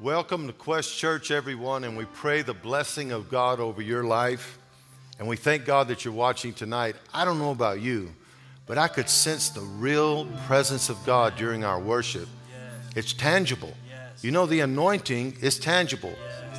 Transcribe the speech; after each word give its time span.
Welcome 0.00 0.46
to 0.46 0.52
Quest 0.52 0.96
Church, 0.96 1.32
everyone, 1.32 1.82
and 1.82 1.96
we 1.96 2.04
pray 2.04 2.42
the 2.42 2.54
blessing 2.54 3.10
of 3.10 3.28
God 3.28 3.58
over 3.58 3.82
your 3.82 4.04
life. 4.04 4.56
And 5.18 5.26
we 5.26 5.34
thank 5.34 5.64
God 5.64 5.88
that 5.88 6.04
you're 6.04 6.14
watching 6.14 6.52
tonight. 6.52 6.94
I 7.12 7.24
don't 7.24 7.40
know 7.40 7.50
about 7.50 7.80
you, 7.80 8.14
but 8.66 8.78
I 8.78 8.86
could 8.86 9.08
sense 9.08 9.48
the 9.48 9.60
real 9.60 10.26
presence 10.46 10.88
of 10.88 11.04
God 11.04 11.34
during 11.34 11.64
our 11.64 11.80
worship. 11.80 12.28
It's 12.94 13.12
tangible. 13.12 13.74
You 14.22 14.30
know, 14.30 14.46
the 14.46 14.60
anointing 14.60 15.38
is 15.40 15.58
tangible. 15.58 16.14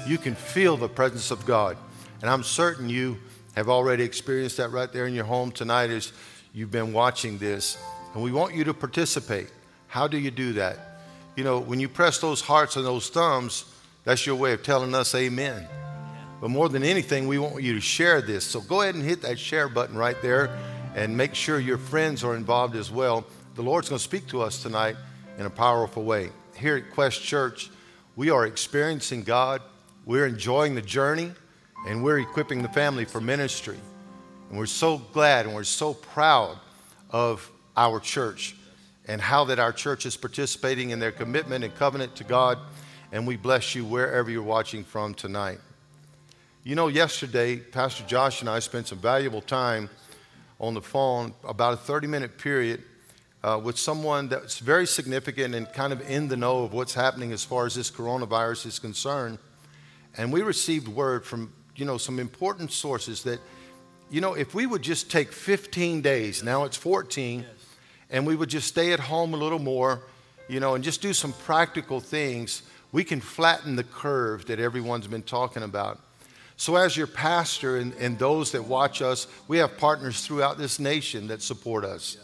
You 0.06 0.18
can 0.18 0.36
feel 0.36 0.76
the 0.76 0.90
presence 0.90 1.32
of 1.32 1.46
God. 1.46 1.78
And 2.22 2.30
I'm 2.30 2.44
certain 2.44 2.90
you 2.90 3.20
have 3.56 3.70
already 3.70 4.04
experienced 4.04 4.58
that 4.58 4.74
right 4.74 4.92
there 4.92 5.08
in 5.08 5.14
your 5.14 5.24
home 5.24 5.54
tonight 5.54 5.92
as 5.92 6.12
you've 6.54 6.72
been 6.72 6.92
watching 6.92 7.38
this. 7.38 7.78
And 8.14 8.22
we 8.22 8.34
want 8.34 8.54
you 8.54 8.66
to 8.66 8.74
participate. 8.74 9.50
How 9.88 10.10
do 10.10 10.18
you 10.18 10.30
do 10.30 10.52
that? 10.54 10.89
You 11.36 11.44
know, 11.44 11.60
when 11.60 11.80
you 11.80 11.88
press 11.88 12.20
those 12.20 12.42
hearts 12.42 12.76
and 12.76 12.86
those 12.86 13.10
thumbs, 13.10 13.66
that's 14.04 14.26
your 14.26 14.36
way 14.36 14.54
of 14.54 14.64
telling 14.64 14.94
us 14.96 15.14
amen. 15.16 15.68
But 16.42 16.50
more 16.50 16.70
than 16.70 16.84
anything, 16.84 17.28
we 17.28 17.38
want 17.38 17.62
you 17.64 17.74
to 17.74 17.82
share 17.82 18.22
this. 18.22 18.46
So 18.46 18.62
go 18.62 18.82
ahead 18.82 18.96
and 18.96 19.04
hit 19.04 19.22
that 19.24 19.38
share 19.38 19.68
button 19.68 19.96
right 19.96 20.20
there 20.22 20.58
and 20.96 21.16
make 21.16 21.36
sure 21.36 21.60
your 21.60 21.78
friends 21.78 22.24
are 22.24 22.36
involved 22.36 22.76
as 22.76 22.90
well. 22.90 23.26
The 23.56 23.62
Lord's 23.62 23.90
going 23.90 24.00
to 24.00 24.04
speak 24.04 24.28
to 24.28 24.42
us 24.42 24.62
tonight 24.62 24.96
in 25.38 25.46
a 25.46 25.50
powerful 25.50 26.04
way. 26.04 26.30
Here 26.56 26.78
at 26.78 26.92
Quest 26.92 27.22
Church, 27.22 27.70
we 28.16 28.30
are 28.30 28.46
experiencing 28.46 29.24
God, 29.24 29.62
we're 30.06 30.26
enjoying 30.26 30.76
the 30.76 30.82
journey, 30.82 31.32
and 31.88 32.04
we're 32.04 32.20
equipping 32.20 32.62
the 32.62 32.70
family 32.70 33.06
for 33.06 33.22
ministry. 33.22 33.78
And 34.50 34.58
we're 34.58 34.66
so 34.66 34.98
glad 34.98 35.46
and 35.46 35.56
we're 35.56 35.64
so 35.64 35.94
proud 35.94 36.58
of 37.12 37.50
our 37.78 38.00
church 38.00 38.56
and 39.10 39.20
how 39.20 39.44
that 39.44 39.58
our 39.58 39.74
church 39.74 40.06
is 40.06 40.16
participating 40.16 40.92
in 40.92 41.00
their 41.00 41.12
commitment 41.12 41.64
and 41.64 41.74
covenant 41.76 42.16
to 42.16 42.24
God. 42.24 42.60
And 43.12 43.26
we 43.26 43.38
bless 43.38 43.74
you 43.74 43.84
wherever 43.84 44.30
you're 44.30 44.44
watching 44.44 44.84
from 44.84 45.16
tonight. 45.16 45.58
You 46.64 46.76
know, 46.76 46.90
yesterday, 46.90 47.58
Pastor 47.58 48.06
Josh 48.06 48.42
and 48.42 48.50
I 48.50 48.60
spent 48.60 48.88
some 48.88 49.00
valuable 49.00 49.42
time 49.42 49.90
on 50.60 50.76
the 50.76 50.82
phone, 50.82 51.34
about 51.44 51.74
a 51.74 51.78
30 51.78 52.06
minute 52.06 52.38
period, 52.38 52.84
uh, 53.44 53.60
with 53.62 53.80
someone 53.80 54.30
that's 54.30 54.60
very 54.60 54.86
significant 54.86 55.56
and 55.56 55.72
kind 55.74 55.92
of 55.92 56.08
in 56.08 56.28
the 56.28 56.38
know 56.38 56.64
of 56.64 56.74
what's 56.74 56.94
happening 56.94 57.32
as 57.32 57.44
far 57.44 57.66
as 57.66 57.74
this 57.74 57.90
coronavirus 57.90 58.68
is 58.68 58.78
concerned. 58.78 59.40
And 60.18 60.32
we 60.32 60.44
received 60.44 60.88
word 60.88 61.26
from, 61.26 61.52
you 61.76 61.86
know, 61.86 61.98
some 61.98 62.20
important 62.20 62.72
sources 62.72 63.24
that, 63.24 63.40
you 64.12 64.22
know, 64.22 64.36
if 64.36 64.54
we 64.54 64.68
would 64.68 64.84
just 64.84 65.10
take 65.10 65.32
15 65.32 66.02
days, 66.02 66.44
now 66.44 66.66
it's 66.66 66.78
14, 66.78 67.46
and 68.10 68.26
we 68.26 68.36
would 68.36 68.50
just 68.50 68.68
stay 68.68 68.94
at 68.94 69.00
home 69.00 69.34
a 69.34 69.38
little 69.38 69.60
more, 69.60 70.02
you 70.48 70.60
know, 70.60 70.76
and 70.76 70.84
just 70.84 71.02
do 71.02 71.14
some 71.14 71.34
practical 71.34 72.00
things, 72.00 72.64
we 72.92 73.04
can 73.04 73.20
flatten 73.22 73.76
the 73.76 73.84
curve 73.84 74.46
that 74.48 74.60
everyone's 74.60 75.08
been 75.08 75.22
talking 75.24 75.64
about. 75.64 76.00
So, 76.58 76.76
as 76.76 76.98
your 76.98 77.08
pastor 77.08 77.78
and, 77.78 77.94
and 77.94 78.20
those 78.20 78.52
that 78.52 78.66
watch 78.66 79.02
us, 79.02 79.28
we 79.48 79.60
have 79.60 79.78
partners 79.78 80.26
throughout 80.26 80.58
this 80.58 80.80
nation 80.80 81.28
that 81.28 81.42
support 81.42 81.86
us. 81.86 82.18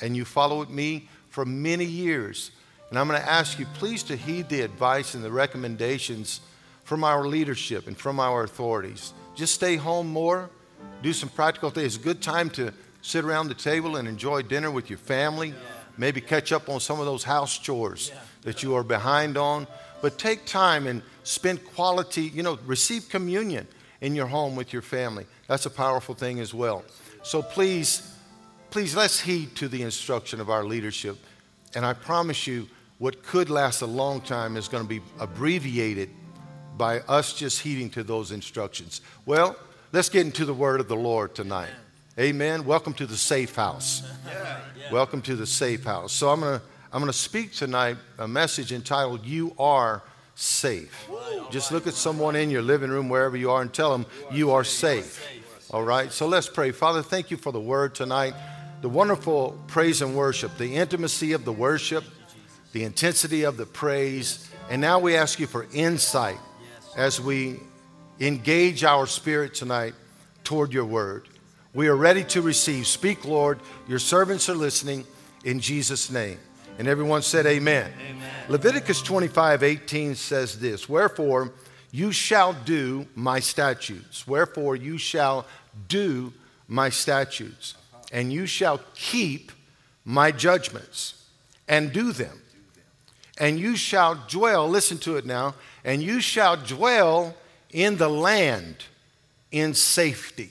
And 0.00 0.16
you 0.16 0.24
followed 0.24 0.70
me 0.70 1.08
for 1.28 1.44
many 1.44 1.84
years. 1.84 2.52
And 2.88 2.98
I'm 2.98 3.08
going 3.08 3.20
to 3.20 3.28
ask 3.28 3.58
you, 3.58 3.66
please, 3.74 4.02
to 4.04 4.16
heed 4.16 4.48
the 4.48 4.62
advice 4.62 5.14
and 5.14 5.24
the 5.24 5.30
recommendations 5.30 6.40
from 6.84 7.04
our 7.04 7.26
leadership 7.26 7.86
and 7.86 7.96
from 7.96 8.20
our 8.20 8.44
authorities. 8.44 9.12
Just 9.34 9.54
stay 9.54 9.76
home 9.76 10.08
more, 10.08 10.50
do 11.02 11.12
some 11.12 11.28
practical 11.28 11.70
things. 11.70 11.94
It's 11.94 12.02
a 12.02 12.06
good 12.06 12.22
time 12.22 12.50
to 12.50 12.72
sit 13.02 13.24
around 13.24 13.48
the 13.48 13.54
table 13.54 13.96
and 13.96 14.08
enjoy 14.08 14.42
dinner 14.42 14.70
with 14.70 14.88
your 14.88 14.98
family. 14.98 15.54
Maybe 15.98 16.20
catch 16.20 16.52
up 16.52 16.68
on 16.68 16.80
some 16.80 16.98
of 16.98 17.06
those 17.06 17.24
house 17.24 17.58
chores 17.58 18.12
that 18.42 18.62
you 18.62 18.74
are 18.74 18.82
behind 18.82 19.36
on. 19.36 19.66
But 20.00 20.18
take 20.18 20.46
time 20.46 20.86
and 20.86 21.02
spend 21.22 21.64
quality, 21.64 22.22
you 22.22 22.42
know, 22.42 22.58
receive 22.64 23.08
communion 23.08 23.68
in 24.00 24.14
your 24.14 24.26
home 24.26 24.56
with 24.56 24.72
your 24.72 24.82
family. 24.82 25.26
That's 25.46 25.66
a 25.66 25.70
powerful 25.70 26.14
thing 26.14 26.40
as 26.40 26.54
well. 26.54 26.84
So 27.22 27.42
please, 27.42 28.16
please 28.70 28.96
let's 28.96 29.20
heed 29.20 29.54
to 29.56 29.68
the 29.68 29.82
instruction 29.82 30.40
of 30.40 30.50
our 30.50 30.64
leadership. 30.64 31.18
And 31.74 31.86
I 31.86 31.92
promise 31.92 32.46
you, 32.46 32.68
what 32.98 33.22
could 33.22 33.50
last 33.50 33.82
a 33.82 33.86
long 33.86 34.20
time 34.20 34.56
is 34.56 34.68
going 34.68 34.82
to 34.82 34.88
be 34.88 35.00
abbreviated 35.18 36.10
by 36.76 37.00
us 37.00 37.32
just 37.32 37.60
heeding 37.60 37.90
to 37.90 38.02
those 38.02 38.32
instructions. 38.32 39.00
Well, 39.26 39.56
let's 39.92 40.08
get 40.08 40.26
into 40.26 40.44
the 40.44 40.54
word 40.54 40.80
of 40.80 40.88
the 40.88 40.96
Lord 40.96 41.34
tonight. 41.34 41.70
Amen. 42.18 42.66
Welcome 42.66 42.92
to 42.94 43.06
the 43.06 43.16
safe 43.16 43.54
house. 43.54 44.02
Yeah. 44.26 44.92
Welcome 44.92 45.22
to 45.22 45.34
the 45.34 45.46
safe 45.46 45.84
house. 45.84 46.12
So 46.12 46.28
I'm 46.28 46.40
going 46.40 46.58
to 46.58 46.64
I'm 46.92 47.00
going 47.00 47.10
to 47.10 47.18
speak 47.18 47.54
tonight 47.54 47.96
a 48.18 48.28
message 48.28 48.70
entitled 48.70 49.24
You 49.24 49.54
Are 49.58 50.02
safe. 50.34 51.08
Just 51.50 51.72
look 51.72 51.86
at 51.86 51.94
someone 51.94 52.36
in 52.36 52.50
your 52.50 52.60
living 52.60 52.90
room, 52.90 53.08
wherever 53.08 53.34
you 53.34 53.50
are, 53.50 53.62
and 53.62 53.72
tell 53.72 53.92
them 53.92 54.04
you 54.30 54.50
are 54.50 54.62
safe. 54.62 55.26
All 55.70 55.82
right? 55.82 56.12
So 56.12 56.26
let's 56.26 56.50
pray. 56.50 56.70
Father, 56.70 57.00
thank 57.02 57.30
you 57.30 57.38
for 57.38 57.50
the 57.50 57.60
word 57.60 57.94
tonight, 57.94 58.34
the 58.82 58.90
wonderful 58.90 59.58
praise 59.66 60.02
and 60.02 60.14
worship, 60.14 60.58
the 60.58 60.76
intimacy 60.76 61.32
of 61.32 61.46
the 61.46 61.52
worship, 61.52 62.04
the 62.72 62.84
intensity 62.84 63.44
of 63.44 63.56
the 63.56 63.64
praise. 63.64 64.50
And 64.68 64.82
now 64.82 64.98
we 64.98 65.16
ask 65.16 65.40
you 65.40 65.46
for 65.46 65.66
insight 65.72 66.38
as 66.94 67.18
we 67.18 67.60
engage 68.20 68.84
our 68.84 69.06
spirit 69.06 69.54
tonight 69.54 69.94
toward 70.44 70.74
your 70.74 70.84
word. 70.84 71.26
We 71.74 71.88
are 71.88 71.96
ready 71.96 72.22
to 72.24 72.42
receive. 72.42 72.86
Speak, 72.86 73.24
Lord. 73.24 73.58
Your 73.88 73.98
servants 73.98 74.50
are 74.50 74.54
listening 74.54 75.06
in 75.42 75.58
Jesus' 75.58 76.10
name. 76.10 76.38
And 76.78 76.86
everyone 76.86 77.22
said, 77.22 77.46
Amen. 77.46 77.90
Amen. 77.98 78.30
Leviticus 78.48 79.00
25 79.00 79.62
18 79.62 80.14
says 80.14 80.58
this 80.58 80.86
Wherefore 80.86 81.52
you 81.90 82.12
shall 82.12 82.52
do 82.52 83.06
my 83.14 83.40
statutes. 83.40 84.26
Wherefore 84.26 84.76
you 84.76 84.98
shall 84.98 85.46
do 85.88 86.32
my 86.68 86.90
statutes. 86.90 87.74
And 88.12 88.30
you 88.30 88.44
shall 88.44 88.80
keep 88.94 89.50
my 90.04 90.30
judgments 90.30 91.24
and 91.68 91.90
do 91.90 92.12
them. 92.12 92.42
And 93.38 93.58
you 93.58 93.76
shall 93.76 94.22
dwell, 94.28 94.68
listen 94.68 94.98
to 94.98 95.16
it 95.16 95.24
now, 95.24 95.54
and 95.84 96.02
you 96.02 96.20
shall 96.20 96.58
dwell 96.58 97.34
in 97.70 97.96
the 97.96 98.10
land 98.10 98.84
in 99.50 99.72
safety. 99.72 100.50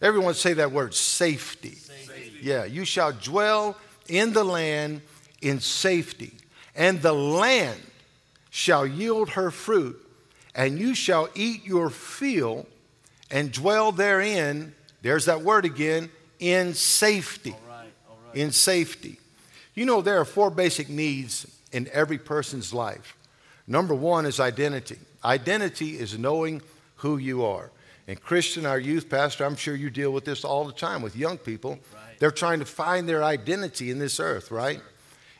Everyone 0.00 0.34
say 0.34 0.54
that 0.54 0.72
word 0.72 0.94
safety. 0.94 1.74
safety. 1.74 2.32
Yeah, 2.42 2.64
you 2.64 2.84
shall 2.84 3.12
dwell 3.12 3.76
in 4.08 4.32
the 4.32 4.44
land 4.44 5.00
in 5.40 5.60
safety, 5.60 6.32
and 6.74 7.00
the 7.00 7.12
land 7.14 7.80
shall 8.50 8.86
yield 8.86 9.30
her 9.30 9.50
fruit, 9.50 10.00
and 10.54 10.78
you 10.78 10.94
shall 10.94 11.28
eat 11.34 11.64
your 11.64 11.90
fill 11.90 12.66
and 13.30 13.52
dwell 13.52 13.92
therein. 13.92 14.74
There's 15.02 15.26
that 15.26 15.42
word 15.42 15.64
again 15.64 16.10
in 16.38 16.74
safety. 16.74 17.52
All 17.52 17.60
right, 17.68 17.92
all 18.08 18.18
right. 18.26 18.36
In 18.36 18.52
safety. 18.52 19.18
You 19.74 19.86
know, 19.86 20.02
there 20.02 20.18
are 20.20 20.24
four 20.24 20.50
basic 20.50 20.88
needs 20.88 21.46
in 21.72 21.88
every 21.92 22.18
person's 22.18 22.72
life. 22.72 23.16
Number 23.66 23.94
one 23.94 24.26
is 24.26 24.40
identity. 24.40 24.98
Identity 25.24 25.98
is 25.98 26.18
knowing 26.18 26.62
who 26.96 27.18
you 27.18 27.44
are. 27.44 27.70
And 28.08 28.20
Christian, 28.20 28.66
our 28.66 28.78
youth 28.78 29.08
pastor, 29.08 29.44
I'm 29.44 29.56
sure 29.56 29.74
you 29.74 29.90
deal 29.90 30.12
with 30.12 30.24
this 30.24 30.44
all 30.44 30.64
the 30.64 30.72
time 30.72 31.02
with 31.02 31.16
young 31.16 31.38
people. 31.38 31.78
They're 32.18 32.30
trying 32.30 32.60
to 32.60 32.64
find 32.64 33.08
their 33.08 33.24
identity 33.24 33.90
in 33.90 33.98
this 33.98 34.20
earth, 34.20 34.50
right? 34.50 34.80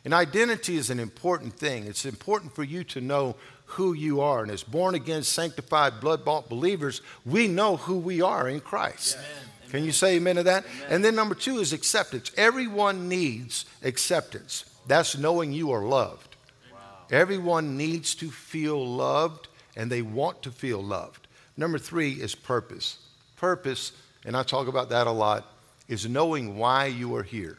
And 0.04 0.12
identity 0.12 0.76
is 0.76 0.90
an 0.90 1.00
important 1.00 1.54
thing. 1.54 1.84
It's 1.86 2.04
important 2.04 2.54
for 2.54 2.64
you 2.64 2.84
to 2.84 3.00
know 3.00 3.36
who 3.66 3.92
you 3.92 4.20
are. 4.20 4.42
And 4.42 4.50
as 4.50 4.62
born 4.62 4.94
again, 4.94 5.22
sanctified, 5.22 6.00
blood 6.00 6.24
bought 6.24 6.48
believers, 6.48 7.02
we 7.24 7.48
know 7.48 7.76
who 7.76 7.98
we 7.98 8.20
are 8.20 8.48
in 8.48 8.60
Christ. 8.60 9.16
Amen. 9.16 9.70
Can 9.70 9.84
you 9.84 9.92
say 9.92 10.16
amen 10.16 10.36
to 10.36 10.44
that? 10.44 10.64
Amen. 10.64 10.86
And 10.90 11.04
then 11.04 11.16
number 11.16 11.34
two 11.34 11.58
is 11.58 11.72
acceptance. 11.72 12.30
Everyone 12.36 13.08
needs 13.08 13.64
acceptance. 13.82 14.64
That's 14.86 15.18
knowing 15.18 15.52
you 15.52 15.72
are 15.72 15.82
loved. 15.82 16.36
Wow. 16.72 16.78
Everyone 17.10 17.76
needs 17.76 18.14
to 18.16 18.30
feel 18.30 18.86
loved 18.86 19.48
and 19.74 19.90
they 19.90 20.02
want 20.02 20.42
to 20.42 20.52
feel 20.52 20.82
loved. 20.82 21.25
Number 21.56 21.78
three 21.78 22.12
is 22.12 22.34
purpose. 22.34 22.98
Purpose, 23.36 23.92
and 24.24 24.36
I 24.36 24.42
talk 24.42 24.68
about 24.68 24.90
that 24.90 25.06
a 25.06 25.10
lot, 25.10 25.52
is 25.88 26.08
knowing 26.08 26.58
why 26.58 26.86
you 26.86 27.14
are 27.16 27.22
here. 27.22 27.58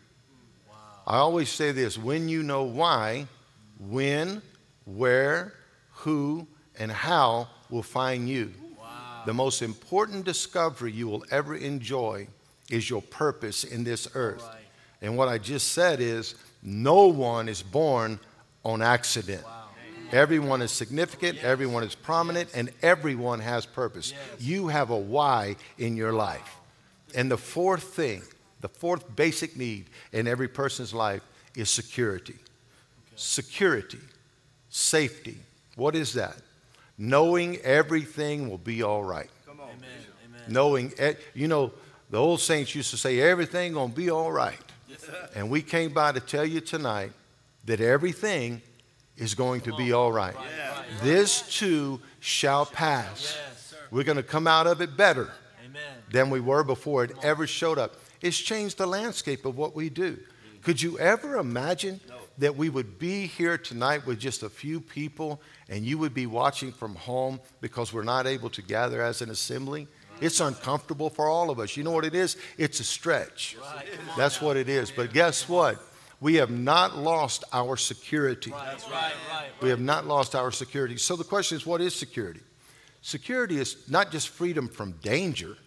Wow. 0.70 0.76
I 1.08 1.18
always 1.18 1.50
say 1.50 1.72
this 1.72 1.98
when 1.98 2.30
you 2.30 2.44
know 2.44 2.64
why, 2.64 3.28
when, 3.80 4.42
where, 4.86 5.54
who, 5.92 6.48
and 6.78 6.92
how 6.92 7.48
will 7.70 7.84
find 7.84 8.30
you. 8.30 8.54
Wow. 8.80 9.24
The 9.26 9.34
most 9.34 9.62
important 9.62 10.26
discovery 10.26 10.92
you 10.92 11.08
will 11.08 11.26
ever 11.32 11.56
enjoy 11.56 12.28
is 12.70 12.90
your 12.90 13.02
purpose 13.02 13.64
in 13.64 13.84
this 13.84 14.08
earth. 14.14 14.44
Right. 14.44 14.58
And 15.02 15.18
what 15.18 15.28
I 15.28 15.38
just 15.38 15.70
said 15.74 16.02
is 16.02 16.36
no 16.62 17.08
one 17.08 17.48
is 17.50 17.64
born 17.64 18.20
on 18.64 18.82
accident. 18.82 19.44
Wow. 19.44 19.67
Everyone 20.12 20.62
is 20.62 20.72
significant, 20.72 21.36
yes. 21.36 21.44
everyone 21.44 21.84
is 21.84 21.96
prominent, 21.96 22.50
yes. 22.50 22.58
and 22.58 22.72
everyone 22.82 23.40
has 23.40 23.66
purpose. 23.66 24.12
Yes. 24.12 24.42
You 24.42 24.68
have 24.68 24.90
a 24.90 24.98
why 24.98 25.58
in 25.78 25.98
your 25.98 26.14
life. 26.14 26.58
And 27.16 27.30
the 27.30 27.38
fourth 27.38 27.84
thing, 27.84 28.24
the 28.62 28.70
fourth 28.70 29.16
basic 29.16 29.58
need 29.58 29.86
in 30.14 30.28
every 30.28 30.48
person's 30.48 30.94
life 30.94 31.22
is 31.56 31.70
security. 31.70 32.34
Okay. 32.34 33.14
Security, 33.16 34.00
safety, 34.70 35.38
What 35.76 35.96
is 35.96 36.14
that? 36.14 36.36
Knowing 36.98 37.58
everything 37.58 38.50
will 38.50 38.58
be 38.58 38.82
all 38.82 39.04
right. 39.04 39.30
Come 39.46 39.60
on. 39.60 39.70
Amen. 39.70 39.90
Amen. 40.26 40.42
Knowing, 40.48 40.94
you 41.36 41.48
know, 41.48 41.72
the 42.10 42.18
old 42.18 42.42
saints 42.42 42.74
used 42.74 42.90
to 42.92 42.98
say, 42.98 43.20
everything 43.22 43.74
gonna 43.74 43.94
be 43.94 44.10
all 44.10 44.32
right. 44.32 44.58
Yes, 44.90 45.08
and 45.36 45.50
we 45.50 45.62
came 45.62 45.94
by 45.94 46.14
to 46.14 46.20
tell 46.20 46.46
you 46.46 46.62
tonight 46.62 47.12
that 47.66 47.80
everything 47.80 48.62
is 49.18 49.36
going 49.36 49.62
to 49.62 49.76
be 49.76 49.92
all 49.92 50.12
right. 50.12 50.36
This 51.02 51.42
too 51.58 52.00
shall 52.20 52.66
pass. 52.66 53.38
Yes, 53.50 53.76
We're 53.92 54.04
going 54.04 54.18
to 54.18 54.24
come 54.24 54.48
out 54.48 54.68
of 54.68 54.82
it 54.82 54.98
better 54.98 55.32
Amen. 55.66 55.82
than 56.12 56.30
we 56.30 56.40
were 56.40 56.64
before 56.64 57.04
it 57.04 57.12
ever 57.24 57.48
showed 57.48 57.78
up. 57.78 57.96
It's 58.22 58.38
changed 58.38 58.78
the 58.78 58.88
landscape 58.88 59.46
of 59.46 59.58
what 59.58 59.76
we 59.76 59.90
do. 59.90 60.18
Could 60.64 60.82
you 60.82 60.98
ever 61.00 61.38
imagine 61.38 62.00
no. 62.10 62.16
that 62.40 62.56
we 62.56 62.70
would 62.70 63.00
be 63.00 63.28
here 63.28 63.58
tonight 63.58 64.06
with 64.06 64.20
just 64.20 64.44
a 64.44 64.50
few 64.50 64.82
people 64.82 65.42
and 65.70 65.86
you 65.86 65.98
would 65.98 66.14
be 66.14 66.26
watching 66.26 66.72
from 66.72 66.96
home 66.96 67.40
because 67.62 67.94
we're 67.94 68.04
not 68.04 68.28
able 68.28 68.50
to 68.50 68.62
gather 68.62 69.02
as 69.02 69.22
an 69.22 69.30
assembly? 69.30 69.88
It's 70.20 70.40
uncomfortable 70.40 71.10
for 71.10 71.28
all 71.28 71.50
of 71.50 71.60
us. 71.60 71.78
You 71.78 71.84
know 71.84 71.92
what 71.92 72.06
it 72.06 72.16
is? 72.16 72.38
It's 72.58 72.80
a 72.80 72.84
stretch. 72.84 73.56
Right. 73.62 73.86
That's 74.18 74.42
what 74.42 74.58
it 74.58 74.68
is. 74.68 74.90
But 74.92 75.14
guess 75.14 75.48
what? 75.48 75.80
We 76.20 76.36
have 76.36 76.50
not 76.50 76.98
lost 76.98 77.44
our 77.54 77.78
security. 77.78 78.52
Right, 78.52 78.84
right, 78.92 79.14
right, 79.32 79.50
we 79.62 79.70
have 79.70 79.80
not 79.80 80.08
lost 80.08 80.34
our 80.36 80.52
security. 80.52 80.98
So 80.98 81.16
the 81.16 81.24
question 81.24 81.58
is 81.58 81.66
what 81.66 81.82
is 81.82 81.96
security? 81.96 82.42
Security 83.02 83.60
is 83.60 83.88
not 83.88 84.12
just 84.12 84.30
freedom 84.30 84.68
from 84.68 84.94
danger, 85.04 85.58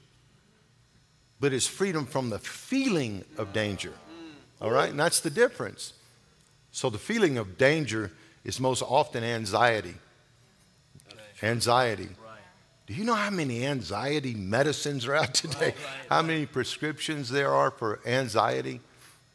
but 1.39 1.53
it's 1.53 1.67
freedom 1.67 2.05
from 2.05 2.31
the 2.31 2.39
feeling 2.39 3.25
of 3.39 3.53
danger. 3.53 3.91
Mm. 3.91 4.65
All 4.65 4.71
right? 4.71 4.91
And 4.91 4.99
that's 4.99 5.21
the 5.21 5.31
difference. 5.31 5.95
So 6.73 6.91
the 6.91 6.99
feeling 6.99 7.39
of 7.39 7.57
danger 7.57 8.11
is 8.45 8.61
most 8.61 8.83
often 8.83 9.25
anxiety. 9.25 9.95
Anxiety. 11.43 12.09
Do 12.87 12.97
you 12.97 13.05
know 13.05 13.15
how 13.15 13.31
many 13.31 13.67
anxiety 13.67 14.35
medicines 14.35 15.07
are 15.07 15.15
out 15.15 15.33
today? 15.35 15.75
How 16.09 16.23
many 16.23 16.45
prescriptions 16.45 17.31
there 17.31 17.53
are 17.53 17.71
for 17.71 18.01
anxiety? 18.05 18.81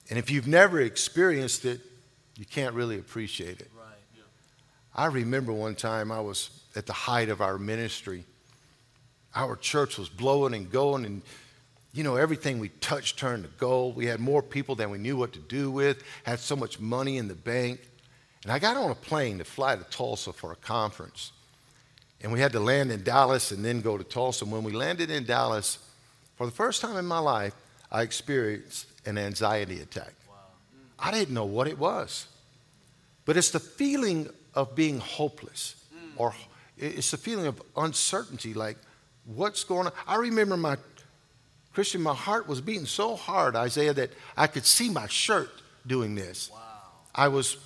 And 0.09 0.19
if 0.19 0.29
you've 0.29 0.47
never 0.47 0.79
experienced 0.81 1.65
it, 1.65 1.81
you 2.37 2.45
can't 2.45 2.75
really 2.75 2.99
appreciate 2.99 3.59
it. 3.59 3.69
Right. 3.77 3.95
Yeah. 4.15 4.23
I 4.95 5.07
remember 5.07 5.53
one 5.53 5.75
time 5.75 6.11
I 6.11 6.19
was 6.19 6.49
at 6.75 6.85
the 6.85 6.93
height 6.93 7.29
of 7.29 7.41
our 7.41 7.57
ministry. 7.57 8.23
Our 9.33 9.55
church 9.55 9.97
was 9.97 10.09
blowing 10.09 10.53
and 10.53 10.71
going, 10.71 11.05
and 11.05 11.21
you 11.93 12.03
know, 12.03 12.17
everything 12.17 12.59
we 12.59 12.69
touched 12.69 13.17
turned 13.17 13.43
to 13.43 13.49
gold. 13.57 13.95
We 13.95 14.05
had 14.05 14.19
more 14.19 14.43
people 14.43 14.75
than 14.75 14.89
we 14.89 14.97
knew 14.97 15.15
what 15.15 15.33
to 15.33 15.39
do 15.39 15.71
with, 15.71 16.03
had 16.23 16.39
so 16.39 16.55
much 16.55 16.79
money 16.79 17.17
in 17.17 17.27
the 17.27 17.35
bank. 17.35 17.79
And 18.43 18.51
I 18.51 18.59
got 18.59 18.77
on 18.77 18.91
a 18.91 18.95
plane 18.95 19.37
to 19.39 19.43
fly 19.43 19.75
to 19.75 19.83
Tulsa 19.85 20.33
for 20.33 20.51
a 20.51 20.55
conference. 20.57 21.31
And 22.21 22.31
we 22.31 22.39
had 22.39 22.51
to 22.51 22.59
land 22.59 22.91
in 22.91 23.03
Dallas 23.03 23.51
and 23.51 23.63
then 23.63 23.81
go 23.81 23.97
to 23.97 24.03
Tulsa. 24.03 24.45
And 24.45 24.51
when 24.51 24.63
we 24.63 24.71
landed 24.71 25.09
in 25.09 25.25
Dallas, 25.25 25.79
for 26.35 26.45
the 26.45 26.51
first 26.51 26.81
time 26.81 26.97
in 26.97 27.05
my 27.05 27.19
life, 27.19 27.53
I 27.91 28.01
experienced 28.01 28.87
an 29.05 29.17
anxiety 29.17 29.81
attack. 29.81 30.13
Wow. 30.27 30.35
I 30.99 31.11
didn't 31.11 31.33
know 31.33 31.45
what 31.45 31.67
it 31.67 31.77
was. 31.77 32.27
But 33.25 33.37
it's 33.37 33.49
the 33.49 33.59
feeling 33.59 34.29
of 34.53 34.75
being 34.75 34.99
hopeless, 34.99 35.75
mm. 35.93 36.11
or 36.17 36.33
it's 36.77 37.11
the 37.11 37.17
feeling 37.17 37.47
of 37.47 37.61
uncertainty 37.75 38.53
like, 38.53 38.77
what's 39.25 39.63
going 39.63 39.87
on? 39.87 39.93
I 40.07 40.15
remember 40.17 40.57
my 40.57 40.77
Christian, 41.73 42.01
my 42.01 42.13
heart 42.13 42.47
was 42.47 42.61
beating 42.61 42.85
so 42.85 43.15
hard, 43.15 43.55
Isaiah, 43.55 43.93
that 43.93 44.11
I 44.37 44.47
could 44.47 44.65
see 44.65 44.89
my 44.89 45.07
shirt 45.07 45.49
doing 45.85 46.15
this. 46.15 46.49
Wow. 46.49 46.59
I 47.13 47.27
was 47.27 47.57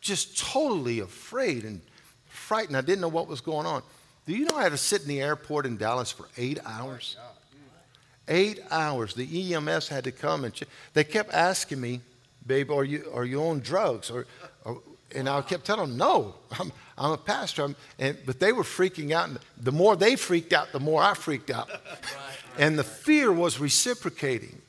just 0.00 0.36
totally 0.38 0.98
afraid 0.98 1.64
and 1.64 1.80
frightened. 2.26 2.76
I 2.76 2.80
didn't 2.80 3.00
know 3.00 3.08
what 3.08 3.28
was 3.28 3.40
going 3.40 3.66
on. 3.66 3.82
Do 4.26 4.32
you 4.32 4.46
know 4.46 4.56
I 4.56 4.64
had 4.64 4.72
to 4.72 4.78
sit 4.78 5.02
in 5.02 5.08
the 5.08 5.20
airport 5.20 5.66
in 5.66 5.76
Dallas 5.76 6.10
for 6.10 6.26
eight 6.36 6.58
hours? 6.64 7.16
Eight 8.28 8.60
hours. 8.70 9.14
The 9.14 9.54
EMS 9.54 9.88
had 9.88 10.04
to 10.04 10.12
come 10.12 10.44
and 10.44 10.54
check. 10.54 10.68
They 10.94 11.04
kept 11.04 11.32
asking 11.32 11.80
me, 11.80 12.00
babe, 12.46 12.70
are 12.70 12.84
you, 12.84 13.10
are 13.14 13.24
you 13.24 13.42
on 13.42 13.60
drugs? 13.60 14.10
Or, 14.10 14.26
or 14.64 14.80
and 15.14 15.28
I 15.28 15.40
kept 15.42 15.64
telling 15.64 15.90
them, 15.90 15.98
no, 15.98 16.34
I'm, 16.58 16.72
I'm 16.96 17.12
a 17.12 17.18
pastor. 17.18 17.64
I'm, 17.64 17.76
and, 17.98 18.16
but 18.24 18.40
they 18.40 18.52
were 18.52 18.62
freaking 18.62 19.12
out. 19.12 19.28
And 19.28 19.38
the 19.60 19.72
more 19.72 19.96
they 19.96 20.16
freaked 20.16 20.52
out, 20.52 20.72
the 20.72 20.80
more 20.80 21.02
I 21.02 21.14
freaked 21.14 21.50
out. 21.50 21.70
And 22.58 22.78
the 22.78 22.84
fear 22.84 23.32
was 23.32 23.58
reciprocating. 23.58 24.60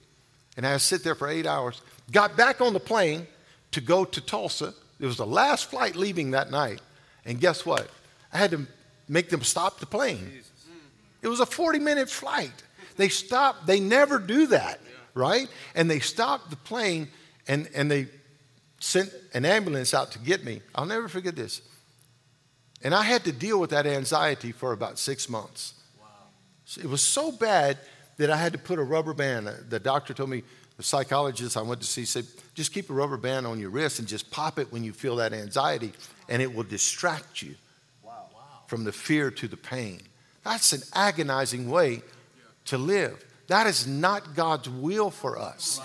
And 0.56 0.66
I 0.66 0.78
sit 0.78 1.04
there 1.04 1.16
for 1.16 1.28
eight 1.28 1.46
hours. 1.46 1.82
Got 2.14 2.38
back 2.38 2.62
on 2.62 2.72
the 2.72 2.80
plane 2.80 3.28
to 3.72 3.82
go 3.82 4.06
to 4.06 4.22
Tulsa. 4.22 4.74
It 5.02 5.06
was 5.06 5.18
the 5.18 5.26
last 5.26 5.70
flight 5.70 5.98
leaving 5.98 6.32
that 6.32 6.50
night. 6.50 6.80
And 7.26 7.42
guess 7.42 7.66
what? 7.66 7.90
I 8.32 8.38
had 8.38 8.52
to 8.52 8.68
make 9.10 9.30
them 9.30 9.42
stop 9.42 9.80
the 9.80 9.86
plane. 9.86 10.32
It 11.22 11.28
was 11.28 11.42
a 11.42 11.46
40 11.46 11.80
minute 11.80 12.10
flight. 12.10 12.64
They 12.98 13.10
stopped, 13.10 13.66
they 13.68 13.80
never 13.80 14.20
do 14.20 14.48
that, 14.48 14.80
right? 15.14 15.48
And 15.76 15.90
they 15.90 16.00
stopped 16.00 16.50
the 16.50 16.56
plane 16.56 17.08
and, 17.48 17.70
and 17.74 17.90
they 17.90 18.08
sent 18.80 19.12
an 19.34 19.46
ambulance 19.46 19.94
out 19.94 20.12
to 20.12 20.20
get 20.20 20.44
me. 20.44 20.62
I'll 20.76 20.86
never 20.86 21.08
forget 21.08 21.36
this. 21.36 21.62
And 22.84 22.94
I 22.94 23.04
had 23.04 23.24
to 23.24 23.32
deal 23.32 23.60
with 23.60 23.70
that 23.70 23.88
anxiety 23.88 24.52
for 24.52 24.74
about 24.74 25.00
six 25.00 25.30
months. 25.30 25.74
Wow. 26.00 26.06
It 26.78 26.90
was 26.90 27.02
so 27.02 27.32
bad 27.32 27.78
that 28.18 28.30
I 28.30 28.36
had 28.36 28.52
to 28.54 28.60
put 28.60 28.80
a 28.80 28.84
rubber 28.84 29.14
band. 29.14 29.50
The 29.70 29.80
doctor 29.80 30.14
told 30.14 30.30
me, 30.30 30.44
the 30.76 30.84
psychologist 30.84 31.56
I 31.56 31.62
went 31.62 31.82
to 31.82 31.88
see 31.88 32.04
said, 32.04 32.26
just 32.56 32.74
keep 32.74 32.90
a 32.90 32.94
rubber 32.94 33.18
band 33.18 33.46
on 33.46 33.60
your 33.60 33.70
wrist 33.70 34.00
and 34.00 34.08
just 34.08 34.32
pop 34.32 34.58
it 34.58 34.72
when 34.72 34.84
you 34.84 34.92
feel 34.92 35.16
that 35.18 35.32
anxiety, 35.32 35.94
and 36.28 36.42
it 36.42 36.54
will 36.54 36.64
distract 36.64 37.42
you 37.42 37.56
wow. 38.04 38.26
from 38.68 38.84
the 38.84 38.92
fear 38.92 39.30
to 39.32 39.48
the 39.48 39.56
pain. 39.58 40.02
That's 40.44 40.74
an 40.74 40.82
agonizing 40.94 41.70
way 41.70 42.02
to 42.66 42.78
live. 42.78 43.24
That 43.48 43.68
is 43.68 43.88
not 43.88 44.36
God's 44.36 44.70
will 44.70 45.12
for 45.12 45.38
us. 45.38 45.80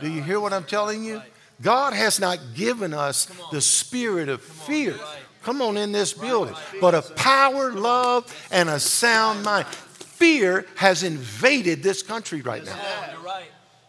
Do 0.00 0.10
you 0.10 0.22
hear 0.22 0.40
what 0.40 0.52
I'm 0.52 0.64
telling 0.64 1.04
you? 1.04 1.22
God 1.60 1.92
has 1.92 2.20
not 2.20 2.38
given 2.54 2.94
us 2.94 3.26
the 3.50 3.60
spirit 3.60 4.28
of 4.28 4.42
fear. 4.42 4.94
Come 5.42 5.62
on 5.62 5.76
in 5.76 5.92
this 5.92 6.12
building, 6.12 6.54
but 6.80 6.94
of 6.94 7.14
power, 7.16 7.72
love, 7.72 8.32
and 8.50 8.68
a 8.68 8.78
sound 8.78 9.44
mind. 9.44 9.66
Fear 9.66 10.66
has 10.76 11.02
invaded 11.02 11.82
this 11.82 12.02
country 12.02 12.42
right 12.42 12.64
now. 12.64 12.78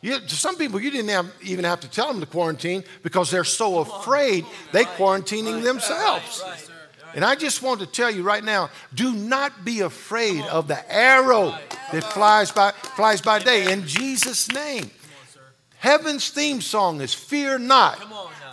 You, 0.01 0.19
to 0.19 0.35
some 0.35 0.55
people, 0.55 0.79
you 0.79 0.91
didn't 0.91 1.09
have, 1.09 1.31
even 1.41 1.65
have 1.65 1.81
to 1.81 1.89
tell 1.89 2.07
them 2.07 2.21
to 2.21 2.25
quarantine 2.25 2.83
because 3.03 3.29
they're 3.29 3.43
so 3.43 3.79
afraid 3.79 4.45
they're 4.71 4.85
quarantining 4.85 5.61
themselves. 5.61 6.68
And 7.19 7.25
I 7.25 7.35
just 7.35 7.61
want 7.61 7.81
to 7.81 7.85
tell 7.85 8.09
you 8.09 8.23
right 8.23 8.45
now 8.45 8.69
do 8.93 9.13
not 9.13 9.65
be 9.65 9.81
afraid 9.81 10.41
of 10.45 10.69
the 10.69 10.89
arrow 10.89 11.53
that 11.91 12.05
flies 12.13 12.49
by, 12.49 12.71
flies 12.71 13.19
by 13.19 13.39
day 13.39 13.73
in 13.73 13.85
Jesus' 13.85 14.49
name. 14.49 14.89
Heaven's 15.79 16.29
theme 16.29 16.61
song 16.61 17.01
is 17.01 17.13
Fear 17.13 17.59
Not. 17.59 18.01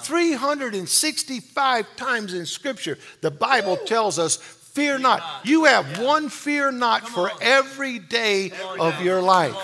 365 0.02 1.86
times 1.94 2.34
in 2.34 2.44
Scripture, 2.44 2.98
the 3.20 3.30
Bible 3.30 3.76
tells 3.76 4.18
us, 4.18 4.34
Fear 4.34 4.98
not. 4.98 5.22
You 5.44 5.66
have 5.66 6.00
one 6.00 6.28
fear 6.28 6.72
not 6.72 7.08
for 7.08 7.30
every 7.40 8.00
day 8.00 8.50
of 8.80 9.00
your 9.00 9.22
life. 9.22 9.54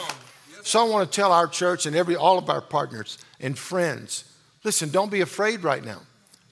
So 0.63 0.79
I 0.79 0.89
want 0.89 1.11
to 1.11 1.17
tell 1.17 1.33
our 1.33 1.49
church 1.49 1.87
and 1.87 1.97
every 1.97 2.15
all 2.15 2.39
of 2.39 2.49
our 2.49 2.61
partners 2.61 3.19
and 3.41 3.59
friends, 3.59 4.33
listen, 4.63 4.91
don't 4.91 5.11
be 5.11 5.23
afraid 5.23 5.65
right 5.65 5.85
now. 5.85 6.03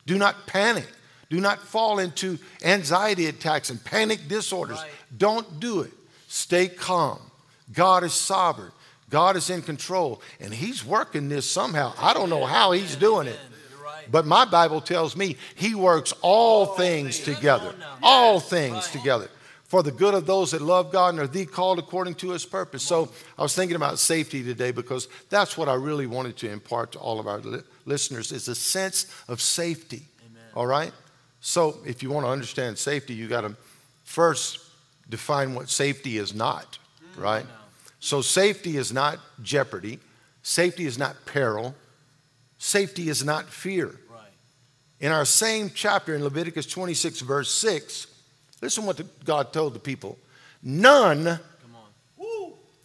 Do 0.04 0.18
not 0.18 0.48
panic. 0.48 0.88
Do 1.30 1.40
not 1.40 1.60
fall 1.60 2.00
into 2.00 2.38
anxiety 2.62 3.26
attacks 3.26 3.70
and 3.70 3.82
panic 3.82 4.28
disorders. 4.28 4.78
Right. 4.78 4.90
Don't 5.16 5.60
do 5.60 5.80
it. 5.80 5.92
Stay 6.28 6.68
calm. 6.68 7.20
God 7.72 8.04
is 8.04 8.12
sovereign. 8.12 8.72
God 9.08 9.36
is 9.36 9.50
in 9.50 9.62
control, 9.62 10.22
and 10.40 10.52
He's 10.52 10.84
working 10.84 11.28
this 11.28 11.48
somehow. 11.48 11.94
I 11.98 12.14
don't 12.14 12.30
know 12.30 12.44
how 12.44 12.72
He's 12.72 12.96
doing 12.96 13.26
it. 13.26 13.38
But 14.10 14.26
my 14.26 14.44
Bible 14.44 14.80
tells 14.80 15.16
me 15.16 15.36
He 15.54 15.74
works 15.74 16.12
all 16.20 16.66
things 16.66 17.20
together, 17.20 17.74
all 18.02 18.40
things 18.40 18.88
together 18.88 19.28
for 19.70 19.84
the 19.84 19.92
good 19.92 20.14
of 20.14 20.26
those 20.26 20.50
that 20.50 20.60
love 20.60 20.90
God 20.90 21.10
and 21.10 21.20
are 21.20 21.28
the 21.28 21.46
called 21.46 21.78
according 21.78 22.16
to 22.16 22.30
His 22.30 22.44
purpose. 22.44 22.82
So 22.82 23.08
I 23.38 23.42
was 23.42 23.54
thinking 23.54 23.76
about 23.76 24.00
safety 24.00 24.42
today 24.42 24.72
because 24.72 25.06
that's 25.28 25.56
what 25.56 25.68
I 25.68 25.74
really 25.74 26.08
wanted 26.08 26.36
to 26.38 26.50
impart 26.50 26.90
to 26.92 26.98
all 26.98 27.20
of 27.20 27.28
our 27.28 27.38
li- 27.38 27.62
listeners 27.84 28.32
is 28.32 28.48
a 28.48 28.54
sense 28.56 29.06
of 29.28 29.40
safety. 29.40 30.02
All 30.56 30.66
right? 30.66 30.92
So, 31.40 31.78
if 31.86 32.02
you 32.02 32.10
want 32.10 32.26
to 32.26 32.30
understand 32.30 32.76
safety, 32.78 33.14
you 33.14 33.26
got 33.26 33.42
to 33.42 33.56
first 34.04 34.58
define 35.08 35.54
what 35.54 35.70
safety 35.70 36.18
is 36.18 36.34
not, 36.34 36.78
mm, 37.02 37.22
right? 37.22 37.46
So, 37.98 38.20
safety 38.20 38.76
is 38.76 38.92
not 38.92 39.18
jeopardy, 39.42 39.98
safety 40.42 40.84
is 40.84 40.98
not 40.98 41.16
peril, 41.24 41.74
safety 42.58 43.08
is 43.08 43.24
not 43.24 43.46
fear. 43.46 43.86
Right. 43.86 44.30
In 45.00 45.12
our 45.12 45.24
same 45.24 45.70
chapter 45.74 46.14
in 46.14 46.22
Leviticus 46.22 46.66
26, 46.66 47.20
verse 47.20 47.50
6, 47.52 48.06
listen 48.60 48.84
what 48.84 48.98
the, 48.98 49.06
God 49.24 49.52
told 49.52 49.74
the 49.74 49.78
people 49.78 50.18
None 50.62 51.40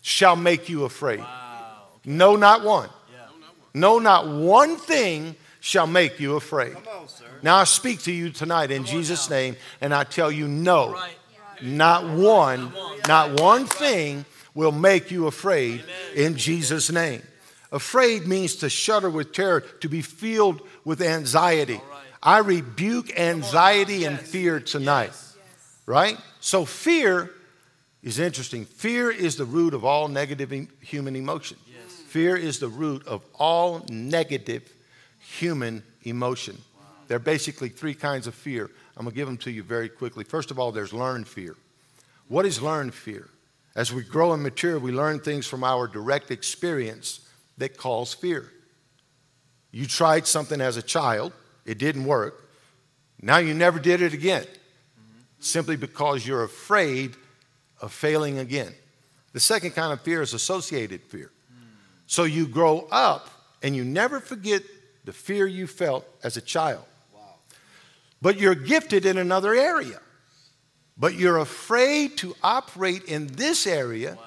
shall 0.06 0.36
make 0.36 0.70
you 0.70 0.84
afraid. 0.86 1.20
Wow. 1.20 1.78
Okay. 1.96 2.12
No, 2.12 2.36
not 2.36 2.64
one. 2.64 2.90
Yeah. 3.12 3.26
No, 3.74 3.98
not 3.98 4.28
one 4.28 4.78
thing 4.78 5.36
shall 5.66 5.88
make 5.88 6.20
you 6.20 6.36
afraid. 6.36 6.78
Now 7.42 7.56
I 7.56 7.64
speak 7.64 8.04
to 8.04 8.12
you 8.12 8.30
tonight 8.30 8.70
in 8.70 8.86
Jesus' 8.86 9.32
name, 9.32 9.56
and 9.82 9.96
I 9.96 10.04
tell 10.04 10.32
you, 10.32 10.48
no, 10.48 10.96
not 11.60 12.08
one, 12.08 12.72
not 13.08 13.40
one 13.42 13.66
thing 13.66 14.26
will 14.54 14.72
make 14.72 15.10
you 15.10 15.26
afraid 15.26 15.84
in 16.16 16.38
Jesus' 16.38 16.92
name. 16.92 17.24
Afraid 17.72 18.28
means 18.28 18.58
to 18.58 18.70
shudder 18.70 19.10
with 19.10 19.34
terror, 19.34 19.62
to 19.82 19.90
be 19.90 20.04
filled 20.04 20.62
with 20.84 21.02
anxiety. 21.02 21.82
I 22.22 22.38
rebuke 22.40 23.20
anxiety 23.20 24.06
and 24.06 24.20
fear 24.20 24.60
tonight. 24.60 25.14
Right? 25.88 26.20
So, 26.42 26.66
fear 26.66 27.32
is 28.04 28.20
interesting. 28.20 28.66
Fear 28.66 29.10
is 29.10 29.36
the 29.36 29.46
root 29.46 29.74
of 29.74 29.84
all 29.84 30.10
negative 30.10 30.52
human 30.82 31.16
emotion. 31.16 31.58
Fear 32.08 32.36
is 32.36 32.60
the 32.60 32.68
root 32.68 33.08
of 33.08 33.24
all 33.34 33.84
negative 33.90 34.72
human 35.26 35.84
emotion. 36.04 36.58
There 37.08 37.18
are 37.18 37.20
basically 37.20 37.70
three 37.70 37.94
kinds 37.94 38.28
of 38.28 38.36
fear. 38.36 38.70
I'm 38.98 39.04
going 39.04 39.12
to 39.12 39.16
give 39.16 39.28
them 39.28 39.38
to 39.40 39.52
you 39.52 39.64
very 39.64 39.90
quickly. 39.90 40.24
First 40.24 40.52
of 40.52 40.60
all, 40.60 40.72
there's 40.72 40.94
learned 40.94 41.28
fear. 41.28 41.56
What 42.28 42.46
is 42.46 42.62
learned 42.62 42.94
fear? 42.94 43.30
As 43.76 43.92
we 43.92 44.04
grow 44.04 44.34
and 44.34 44.42
mature, 44.42 44.80
we 44.80 44.92
learn 44.92 45.20
things 45.20 45.46
from 45.46 45.64
our 45.64 45.88
direct 45.88 46.32
experience 46.32 47.28
that 47.58 47.78
cause 47.78 48.14
fear. 48.14 48.52
You 49.72 49.86
tried 49.86 50.26
something 50.26 50.62
as 50.62 50.78
a 50.78 50.82
child, 50.82 51.34
it 51.66 51.78
didn't 51.78 52.06
work. 52.06 52.50
Now 53.22 53.38
you 53.38 53.54
never 53.54 53.80
did 53.80 54.02
it 54.02 54.14
again, 54.14 54.46
simply 55.40 55.76
because 55.76 56.26
you're 56.26 56.44
afraid 56.44 57.16
of 57.82 57.92
failing 57.92 58.40
again. 58.40 58.74
The 59.34 59.40
second 59.42 59.72
kind 59.72 59.92
of 59.92 60.02
fear 60.02 60.22
is 60.22 60.34
associated 60.34 61.02
fear. 61.02 61.32
So 62.08 62.24
you 62.24 62.48
grow 62.48 62.88
up 62.92 63.30
and 63.62 63.76
you 63.76 63.84
never 63.84 64.20
forget 64.20 64.62
the 65.06 65.14
fear 65.14 65.48
you 65.48 65.68
felt 65.68 66.06
as 66.24 66.38
a 66.38 66.42
child. 66.42 66.84
But 68.22 68.38
you're 68.38 68.56
gifted 68.56 69.06
in 69.06 69.18
another 69.18 69.54
area. 69.54 70.00
But 70.98 71.16
you're 71.16 71.38
afraid 71.38 72.18
to 72.18 72.36
operate 72.42 73.04
in 73.04 73.28
this 73.28 73.68
area 73.68 74.18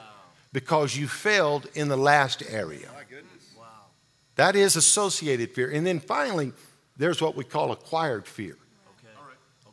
because 0.52 0.96
you 0.96 1.08
failed 1.08 1.66
in 1.74 1.88
the 1.88 1.96
last 1.96 2.42
area. 2.48 2.88
Wow. 3.58 3.64
That 4.36 4.54
is 4.54 4.76
associated 4.76 5.54
fear. 5.54 5.70
And 5.70 5.86
then 5.86 5.98
finally, 5.98 6.52
there's 6.96 7.20
what 7.20 7.36
we 7.36 7.44
call 7.44 7.72
acquired 7.72 8.26
fear. 8.26 8.56
Okay. 8.98 9.12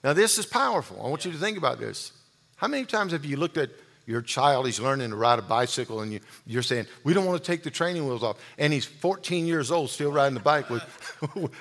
Now, 0.03 0.13
this 0.13 0.37
is 0.37 0.45
powerful. 0.45 1.05
I 1.05 1.09
want 1.09 1.25
you 1.25 1.31
to 1.31 1.37
think 1.37 1.57
about 1.57 1.79
this. 1.79 2.11
How 2.55 2.67
many 2.67 2.85
times 2.85 3.11
have 3.11 3.25
you 3.25 3.37
looked 3.37 3.57
at 3.57 3.69
your 4.05 4.21
child, 4.21 4.65
he's 4.65 4.79
learning 4.79 5.09
to 5.09 5.15
ride 5.15 5.39
a 5.39 5.41
bicycle, 5.41 6.01
and 6.01 6.13
you, 6.13 6.19
you're 6.45 6.63
saying, 6.63 6.85
We 7.03 7.13
don't 7.13 7.25
want 7.25 7.43
to 7.43 7.45
take 7.45 7.63
the 7.63 7.71
training 7.71 8.05
wheels 8.05 8.23
off. 8.23 8.37
And 8.57 8.71
he's 8.71 8.85
14 8.85 9.45
years 9.47 9.71
old, 9.71 9.89
still 9.89 10.11
riding 10.11 10.35
the 10.35 10.41
bike 10.41 10.69
with, 10.69 10.83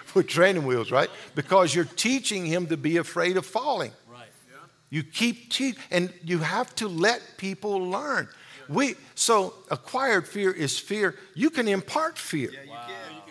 with 0.15 0.27
training 0.27 0.67
wheels, 0.67 0.91
right? 0.91 1.09
Because 1.35 1.75
you're 1.75 1.85
teaching 1.85 2.45
him 2.45 2.67
to 2.67 2.77
be 2.77 2.99
afraid 2.99 3.37
of 3.37 3.47
falling. 3.47 3.93
Right. 4.07 4.27
Yeah. 4.51 4.57
You 4.91 5.03
keep 5.05 5.51
teaching, 5.51 5.81
and 5.91 6.13
you 6.23 6.39
have 6.39 6.75
to 6.77 6.89
let 6.89 7.23
people 7.39 7.91
learn. 7.91 8.29
We, 8.69 8.97
so, 9.15 9.55
acquired 9.71 10.27
fear 10.27 10.51
is 10.51 10.79
fear. 10.79 11.17
You 11.35 11.51
can 11.51 11.69
impart 11.69 12.19
fear. 12.19 12.51
Yeah, 12.53 12.63
you 12.65 12.71
wow. 12.71 12.87
can. 12.87 13.23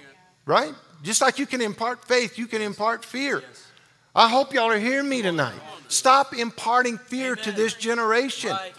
Right? 0.46 0.74
Just 1.04 1.22
like 1.22 1.38
you 1.38 1.46
can 1.46 1.62
impart 1.62 2.06
faith, 2.06 2.38
you 2.38 2.48
can 2.48 2.62
impart 2.62 3.04
fear. 3.06 3.42
Yes. 3.42 3.68
I 4.16 4.30
hope 4.30 4.54
y'all 4.54 4.70
are 4.70 4.80
hearing 4.80 5.10
me 5.10 5.22
tonight. 5.22 5.60
Stop 5.88 6.36
imparting 6.36 6.98
fear 6.98 7.34
Amen. 7.34 7.44
to 7.46 7.52
this 7.52 7.74
generation. 7.74 8.52
Right. 8.52 8.74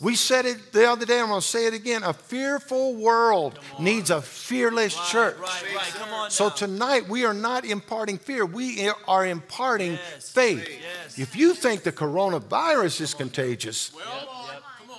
We 0.00 0.14
said 0.14 0.46
it 0.46 0.72
the 0.72 0.88
other 0.88 1.04
day, 1.04 1.18
I'm 1.18 1.28
going 1.28 1.40
to 1.40 1.46
say 1.46 1.66
it 1.66 1.74
again. 1.74 2.04
A 2.04 2.12
fearful 2.12 2.94
world 2.94 3.58
needs 3.80 4.10
a 4.10 4.22
fearless 4.22 4.96
right, 4.96 5.08
church. 5.08 5.36
Right, 5.38 5.74
right. 5.74 6.30
so 6.30 6.50
tonight, 6.50 7.08
we 7.08 7.24
are 7.24 7.34
not 7.34 7.64
imparting 7.64 8.18
fear, 8.18 8.46
we 8.46 8.90
are 9.08 9.26
imparting 9.26 9.92
yes. 9.92 10.30
faith. 10.30 10.68
Yes. 10.68 11.18
If 11.18 11.34
you 11.34 11.52
think 11.52 11.82
the 11.82 11.90
coronavirus 11.90 13.00
is 13.00 13.14
contagious, 13.14 13.90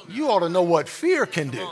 you 0.10 0.30
ought 0.30 0.40
to 0.40 0.50
know 0.50 0.64
what 0.64 0.90
fear 0.90 1.26
can 1.26 1.50
do. 1.50 1.66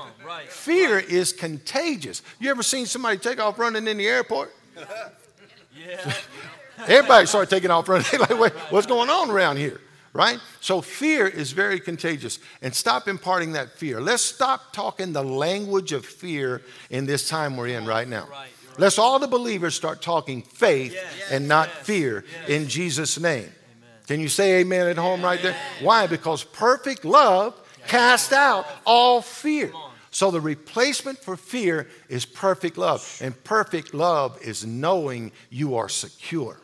Fear 0.48 1.00
is 1.00 1.34
contagious. 1.34 2.22
You 2.40 2.50
ever 2.50 2.64
seen 2.64 2.86
somebody 2.86 3.18
take 3.18 3.42
off 3.42 3.60
running 3.60 3.88
in 3.88 3.98
the 3.98 4.08
airport? 4.08 4.56
yeah. 5.76 6.14
Everybody 6.80 7.26
started 7.26 7.50
taking 7.50 7.72
off 7.72 7.88
running. 7.90 8.06
like, 8.20 8.40
wait, 8.40 8.54
what's 8.70 8.88
going 8.88 9.10
on 9.10 9.30
around 9.30 9.58
here? 9.58 9.82
right? 10.18 10.40
So 10.62 10.82
fear 10.82 11.28
is 11.28 11.52
very 11.52 11.80
contagious. 11.80 12.40
And 12.64 12.74
stop 12.74 13.08
imparting 13.08 13.54
that 13.54 13.78
fear. 13.78 14.02
Let's 14.02 14.24
stop 14.24 14.74
talking 14.74 15.14
the 15.14 15.24
language 15.24 15.92
of 15.92 16.06
fear 16.06 16.64
in 16.90 17.06
this 17.06 17.30
time 17.30 17.56
we're 17.56 17.68
in 17.68 17.86
right 17.86 18.08
now. 18.08 18.28
Let's 18.80 18.98
all 18.98 19.20
the 19.20 19.28
believers 19.28 19.76
start 19.76 20.02
talking 20.02 20.42
faith 20.42 20.94
yes. 20.94 21.32
and 21.32 21.48
not 21.48 21.70
yes. 21.70 21.86
fear 21.86 22.26
yes. 22.42 22.50
in 22.50 22.68
Jesus' 22.68 23.20
name. 23.20 23.44
Amen. 23.44 23.52
Can 24.08 24.20
you 24.20 24.28
say 24.28 24.60
amen 24.60 24.88
at 24.88 24.98
home 24.98 25.22
right 25.22 25.42
there? 25.42 25.56
Why? 25.82 26.08
Because 26.08 26.44
perfect 26.44 27.06
love 27.06 27.56
casts 27.88 28.34
out 28.34 28.66
all 28.86 29.22
fear. 29.22 29.72
So 30.10 30.32
the 30.32 30.42
replacement 30.42 31.20
for 31.20 31.38
fear 31.38 31.88
is 32.10 32.26
perfect 32.26 32.78
love. 32.78 33.20
And 33.22 33.44
perfect 33.44 33.94
love 33.94 34.42
is 34.42 34.66
knowing 34.66 35.32
you 35.52 35.76
are 35.76 35.90
secure. 35.90 36.60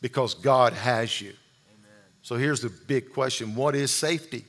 Because 0.00 0.34
God 0.34 0.72
has 0.72 1.20
you. 1.20 1.30
Amen. 1.30 1.90
So 2.22 2.36
here's 2.36 2.60
the 2.60 2.70
big 2.86 3.12
question 3.12 3.54
What 3.54 3.74
is 3.74 3.90
safety? 3.90 4.44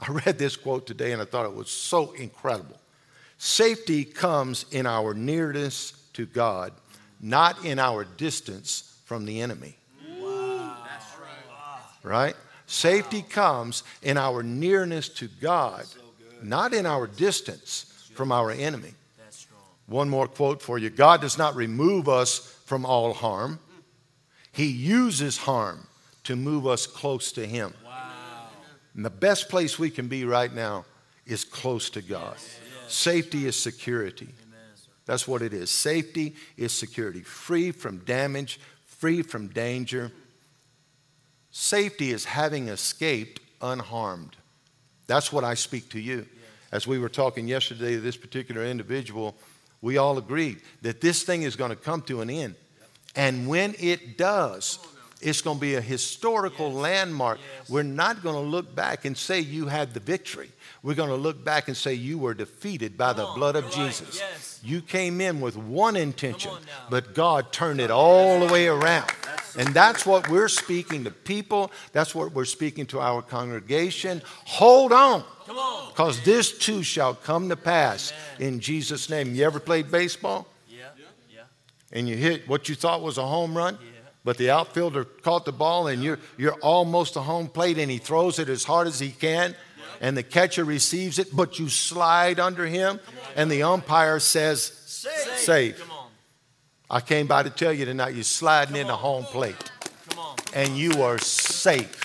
I 0.00 0.12
read 0.12 0.38
this 0.38 0.56
quote 0.56 0.86
today 0.86 1.12
and 1.12 1.22
I 1.22 1.24
thought 1.24 1.46
it 1.46 1.54
was 1.54 1.70
so 1.70 2.12
incredible. 2.12 2.78
Safety 3.38 4.04
comes 4.04 4.66
in 4.70 4.86
our 4.86 5.14
nearness 5.14 5.92
to 6.14 6.26
God, 6.26 6.72
not 7.20 7.64
in 7.64 7.78
our 7.78 8.04
distance 8.04 8.98
from 9.04 9.24
the 9.24 9.40
enemy. 9.40 9.76
Wow. 10.18 10.76
Right? 12.02 12.34
Safety 12.66 13.22
comes 13.22 13.82
in 14.02 14.16
our 14.16 14.42
nearness 14.42 15.08
to 15.10 15.28
God, 15.40 15.84
not 16.42 16.72
in 16.72 16.86
our 16.86 17.06
distance 17.06 18.10
from 18.14 18.32
our 18.32 18.50
enemy. 18.50 18.94
One 19.86 20.08
more 20.08 20.26
quote 20.26 20.62
for 20.62 20.78
you 20.78 20.90
God 20.90 21.20
does 21.20 21.36
not 21.36 21.54
remove 21.56 22.08
us 22.08 22.38
from 22.64 22.86
all 22.86 23.12
harm, 23.12 23.58
He 24.54 24.66
uses 24.66 25.36
harm 25.36 25.86
to 26.22 26.36
move 26.36 26.66
us 26.66 26.86
close 26.86 27.32
to 27.32 27.44
Him. 27.44 27.74
Wow. 27.84 28.46
And 28.94 29.04
the 29.04 29.10
best 29.10 29.48
place 29.48 29.78
we 29.78 29.90
can 29.90 30.06
be 30.06 30.24
right 30.24 30.52
now 30.52 30.84
is 31.26 31.44
close 31.44 31.90
to 31.90 32.00
God. 32.00 32.36
Yes. 32.36 32.60
Safety 32.86 33.46
is 33.46 33.60
security. 33.60 34.28
Amen, 34.46 34.60
That's 35.06 35.26
what 35.26 35.42
it 35.42 35.52
is. 35.52 35.72
Safety 35.72 36.36
is 36.56 36.72
security, 36.72 37.22
free 37.22 37.72
from 37.72 37.98
damage, 37.98 38.60
free 38.86 39.22
from 39.22 39.48
danger. 39.48 40.12
Safety 41.50 42.12
is 42.12 42.24
having 42.24 42.68
escaped 42.68 43.40
unharmed. 43.60 44.36
That's 45.08 45.32
what 45.32 45.42
I 45.42 45.54
speak 45.54 45.88
to 45.90 46.00
you. 46.00 46.26
As 46.70 46.86
we 46.86 47.00
were 47.00 47.08
talking 47.08 47.48
yesterday 47.48 47.94
to 47.94 48.00
this 48.00 48.16
particular 48.16 48.64
individual, 48.64 49.36
we 49.80 49.98
all 49.98 50.16
agreed 50.16 50.60
that 50.82 51.00
this 51.00 51.24
thing 51.24 51.42
is 51.42 51.56
going 51.56 51.70
to 51.70 51.76
come 51.76 52.02
to 52.02 52.20
an 52.20 52.30
end. 52.30 52.54
And 53.16 53.46
when 53.46 53.74
it 53.78 54.18
does, 54.18 54.78
it's 55.20 55.40
going 55.40 55.56
to 55.56 55.60
be 55.60 55.74
a 55.74 55.80
historical 55.80 56.68
yes. 56.68 56.76
landmark. 56.76 57.38
Yes. 57.58 57.70
We're 57.70 57.82
not 57.82 58.22
going 58.22 58.34
to 58.34 58.40
look 58.40 58.74
back 58.74 59.04
and 59.04 59.16
say 59.16 59.40
you 59.40 59.66
had 59.66 59.94
the 59.94 60.00
victory. 60.00 60.50
We're 60.82 60.94
going 60.94 61.08
to 61.08 61.16
look 61.16 61.42
back 61.42 61.68
and 61.68 61.76
say 61.76 61.94
you 61.94 62.18
were 62.18 62.34
defeated 62.34 62.98
by 62.98 63.08
Come 63.08 63.16
the 63.16 63.26
on, 63.26 63.38
blood 63.38 63.56
of 63.56 63.70
Jesus. 63.70 64.20
Right. 64.20 64.28
Yes. 64.32 64.60
You 64.62 64.82
came 64.82 65.20
in 65.20 65.40
with 65.40 65.56
one 65.56 65.96
intention, 65.96 66.52
but 66.90 67.14
God 67.14 67.52
turned 67.52 67.80
it 67.80 67.90
all 67.90 68.46
the 68.46 68.52
way 68.52 68.66
around. 68.66 69.10
And 69.56 69.68
that's 69.68 70.04
what 70.04 70.28
we're 70.28 70.48
speaking 70.48 71.04
to 71.04 71.10
people. 71.10 71.70
That's 71.92 72.14
what 72.14 72.32
we're 72.32 72.44
speaking 72.44 72.86
to 72.86 73.00
our 73.00 73.22
congregation. 73.22 74.20
Hold 74.44 74.92
on. 74.92 75.24
Because 75.46 76.20
this 76.22 76.56
too 76.58 76.82
shall 76.82 77.14
come 77.14 77.48
to 77.48 77.56
pass 77.56 78.12
Amen. 78.36 78.54
in 78.54 78.60
Jesus' 78.60 79.08
name. 79.08 79.34
You 79.34 79.44
ever 79.44 79.60
played 79.60 79.90
baseball? 79.90 80.46
And 81.94 82.08
you 82.08 82.16
hit 82.16 82.46
what 82.48 82.68
you 82.68 82.74
thought 82.74 83.00
was 83.00 83.16
a 83.16 83.26
home 83.26 83.56
run? 83.56 83.78
Yeah 83.80 83.90
but 84.24 84.38
the 84.38 84.50
outfielder 84.50 85.04
caught 85.04 85.44
the 85.44 85.52
ball 85.52 85.86
and 85.86 86.02
you're, 86.02 86.18
you're 86.38 86.54
almost 86.54 87.12
to 87.12 87.20
home 87.20 87.46
plate 87.46 87.78
and 87.78 87.90
he 87.90 87.98
throws 87.98 88.38
it 88.38 88.48
as 88.48 88.64
hard 88.64 88.86
as 88.86 88.98
he 88.98 89.10
can 89.10 89.54
and 90.00 90.16
the 90.16 90.22
catcher 90.22 90.64
receives 90.64 91.18
it, 91.18 91.34
but 91.34 91.58
you 91.58 91.68
slide 91.68 92.40
under 92.40 92.66
him 92.66 92.98
and 93.36 93.50
the 93.50 93.62
umpire 93.62 94.18
says, 94.18 94.62
safe. 94.86 95.38
safe. 95.38 95.90
I 96.90 97.00
came 97.00 97.26
by 97.26 97.42
to 97.42 97.50
tell 97.50 97.72
you 97.72 97.84
tonight, 97.84 98.14
you're 98.14 98.24
sliding 98.24 98.76
into 98.76 98.96
home 98.96 99.24
plate 99.24 99.70
and 100.54 100.76
you 100.76 101.02
are 101.02 101.18
safe. 101.18 102.03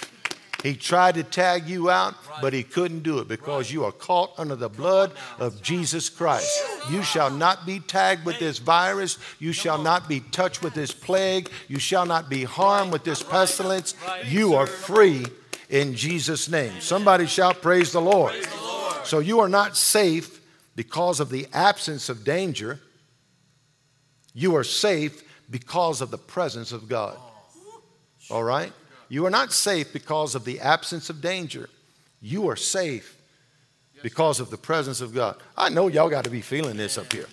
He 0.64 0.76
tried 0.76 1.16
to 1.16 1.24
tag 1.24 1.70
you 1.70 1.90
out, 1.90 2.16
but 2.42 2.52
he 2.52 2.64
couldn't 2.64 3.04
do 3.04 3.20
it 3.20 3.28
because 3.28 3.72
you 3.72 3.86
are 3.86 3.94
caught 3.94 4.34
under 4.38 4.56
the 4.56 4.68
blood 4.68 5.14
of 5.38 5.62
Jesus 5.62 6.10
Christ. 6.10 6.62
You 6.92 7.02
shall 7.02 7.32
not 7.32 7.66
be 7.66 7.80
tagged 7.80 8.26
with 8.26 8.40
this 8.40 8.58
virus. 8.60 9.18
You 9.40 9.54
shall 9.54 9.78
not 9.78 10.10
be 10.10 10.20
touched 10.20 10.62
with 10.62 10.74
this 10.74 10.92
plague. 10.92 11.50
You 11.70 11.80
shall 11.80 12.06
not 12.06 12.30
be 12.30 12.44
harmed 12.44 12.92
with 12.92 13.06
this 13.06 13.24
pestilence. 13.24 13.96
You 14.26 14.56
are 14.56 14.68
free 14.68 15.26
in 15.70 15.96
Jesus' 15.96 16.50
name. 16.50 16.82
Somebody 16.82 17.26
shout, 17.26 17.62
Praise 17.62 17.94
the 17.94 18.02
Lord. 18.02 18.34
So 19.06 19.20
you 19.20 19.40
are 19.40 19.50
not 19.50 19.78
safe 19.78 20.42
because 20.76 21.20
of 21.20 21.30
the 21.30 21.48
absence 21.54 22.10
of 22.10 22.26
danger. 22.26 22.80
You 24.34 24.56
are 24.58 24.64
safe 24.64 25.24
because 25.50 26.02
of 26.02 26.12
the 26.12 26.18
presence 26.18 26.72
of 26.72 26.90
God. 26.90 27.18
All 28.30 28.44
right? 28.44 28.74
You 29.10 29.26
are 29.26 29.32
not 29.32 29.52
safe 29.52 29.92
because 29.92 30.36
of 30.36 30.46
the 30.46 30.60
absence 30.60 31.10
of 31.10 31.20
danger. 31.20 31.70
You 32.22 32.48
are 32.50 32.56
safe 32.56 33.18
because 34.04 34.40
of 34.40 34.50
the 34.52 34.58
presence 34.58 35.02
of 35.02 35.14
God. 35.14 35.36
I 35.58 35.70
know 35.70 35.88
y'all 35.88 36.10
got 36.10 36.24
to 36.26 36.30
be 36.30 36.42
feeling 36.42 36.78
this 36.78 36.98
up 36.98 37.12
here. 37.12 37.26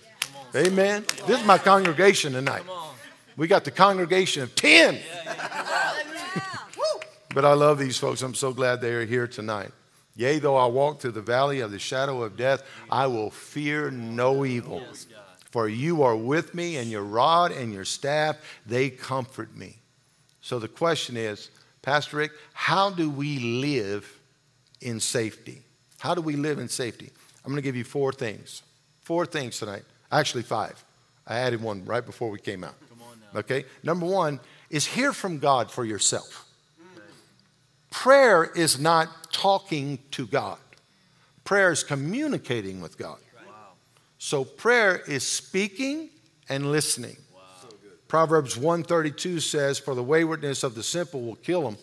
Amen. 0.55 1.05
This 1.27 1.41
is 1.41 1.47
my 1.47 1.59
congregation 1.59 2.33
tonight. 2.33 2.63
We 3.37 3.47
got 3.47 3.65
the 3.65 3.71
congregation 3.71 4.43
of 4.43 4.55
10. 4.55 4.99
but 7.35 7.45
I 7.45 7.53
love 7.53 7.79
these 7.79 7.99
folks. 7.99 8.23
I'm 8.23 8.35
so 8.35 8.53
glad 8.53 8.81
they 8.81 8.95
are 8.95 9.05
here 9.05 9.27
tonight. 9.27 9.71
Yea, 10.15 10.39
though 10.39 10.57
I 10.57 10.67
walk 10.67 11.01
through 11.01 11.13
the 11.13 11.21
valley 11.21 11.61
of 11.61 11.71
the 11.71 11.79
shadow 11.79 12.23
of 12.23 12.39
death, 12.39 12.63
I 12.91 13.07
will 13.07 13.31
fear 13.31 13.91
no 13.91 14.47
evil. 14.47 14.83
For 15.51 15.69
you 15.69 16.03
are 16.03 16.17
with 16.17 16.55
me, 16.55 16.77
and 16.77 16.91
your 16.91 17.05
rod 17.05 17.53
and 17.53 17.73
your 17.73 17.85
staff, 17.85 18.37
they 18.65 18.89
comfort 18.89 19.55
me. 19.55 19.77
So 20.41 20.59
the 20.59 20.69
question 20.69 21.19
is, 21.19 21.51
Pastor 21.87 22.17
Rick, 22.17 22.33
how 22.53 22.91
do 22.91 23.09
we 23.09 23.39
live 23.39 24.13
in 24.81 24.99
safety? 24.99 25.63
How 26.01 26.17
do 26.17 26.21
we 26.21 26.35
live 26.35 26.59
in 26.59 26.69
safety? 26.69 27.13
I'm 27.45 27.53
going 27.53 27.63
to 27.63 27.63
give 27.63 27.77
you 27.77 27.85
four 27.85 28.13
things. 28.13 28.63
Four 29.03 29.25
things 29.25 29.61
tonight. 29.61 29.85
Actually, 30.11 30.43
five. 30.43 30.85
I 31.29 31.39
added 31.39 31.63
one 31.63 31.85
right 31.85 32.05
before 32.05 32.29
we 32.29 32.41
came 32.41 32.65
out. 32.65 32.75
Okay? 33.37 33.67
Number 33.85 34.05
one 34.05 34.41
is 34.69 34.85
hear 34.85 35.13
from 35.13 35.39
God 35.39 35.71
for 35.71 35.85
yourself. 35.85 36.45
Prayer 37.93 38.43
is 38.43 38.81
not 38.81 39.33
talking 39.33 40.01
to 40.11 40.27
God, 40.27 40.59
prayer 41.45 41.71
is 41.71 41.85
communicating 41.85 42.81
with 42.81 42.99
God. 42.99 43.19
So 44.19 44.45
prayer 44.45 45.03
is 45.07 45.25
speaking 45.25 46.11
and 46.49 46.73
listening. 46.73 47.17
Proverbs 48.09 48.57
132 48.57 49.41
says, 49.41 49.79
For 49.79 49.95
the 49.95 50.03
waywardness 50.03 50.63
of 50.63 50.75
the 50.75 50.83
simple 50.83 51.23
will 51.23 51.37
kill 51.37 51.63
them, 51.63 51.77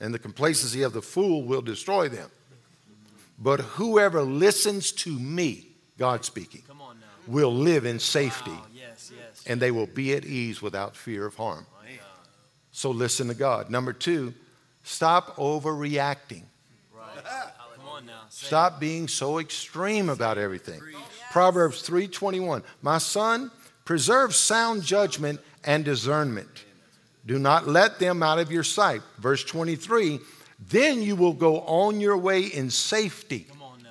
and 0.00 0.14
the 0.14 0.18
complacency 0.18 0.82
of 0.82 0.92
the 0.92 1.02
fool 1.02 1.42
will 1.42 1.62
destroy 1.62 2.08
them. 2.08 2.30
But 3.38 3.60
whoever 3.60 4.22
listens 4.22 4.92
to 4.92 5.18
me, 5.18 5.66
God 5.98 6.24
speaking, 6.24 6.62
will 7.26 7.52
live 7.52 7.84
in 7.84 7.98
safety, 7.98 8.50
wow. 8.50 8.66
yes, 8.74 9.10
yes. 9.16 9.44
and 9.46 9.60
they 9.60 9.70
will 9.70 9.86
be 9.86 10.14
at 10.14 10.24
ease 10.24 10.60
without 10.60 10.96
fear 10.96 11.26
of 11.26 11.34
harm. 11.36 11.66
So 12.72 12.90
listen 12.90 13.28
to 13.28 13.34
God. 13.34 13.68
Number 13.68 13.92
two, 13.92 14.32
stop 14.84 15.36
overreacting. 15.36 16.44
Right. 16.94 17.24
Stop 18.30 18.80
being 18.80 19.06
so 19.06 19.38
extreme 19.38 20.08
about 20.08 20.38
everything. 20.38 20.80
Proverbs 21.30 21.86
3:21. 21.86 22.62
My 22.80 22.98
son, 22.98 23.50
preserve 23.90 24.32
sound 24.32 24.84
judgment 24.84 25.40
and 25.64 25.84
discernment. 25.84 26.64
Do 27.26 27.40
not 27.40 27.66
let 27.66 27.98
them 27.98 28.22
out 28.22 28.38
of 28.38 28.52
your 28.52 28.62
sight. 28.62 29.02
Verse 29.18 29.42
23, 29.42 30.20
then 30.60 31.02
you 31.02 31.16
will 31.16 31.32
go 31.32 31.62
on 31.62 31.98
your 31.98 32.16
way 32.16 32.42
in 32.42 32.70
safety. 32.70 33.48
Come 33.50 33.62
on 33.62 33.82
now. 33.82 33.90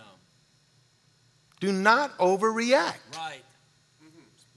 Do 1.60 1.74
not 1.74 2.18
overreact. 2.18 3.18
Right. 3.18 3.42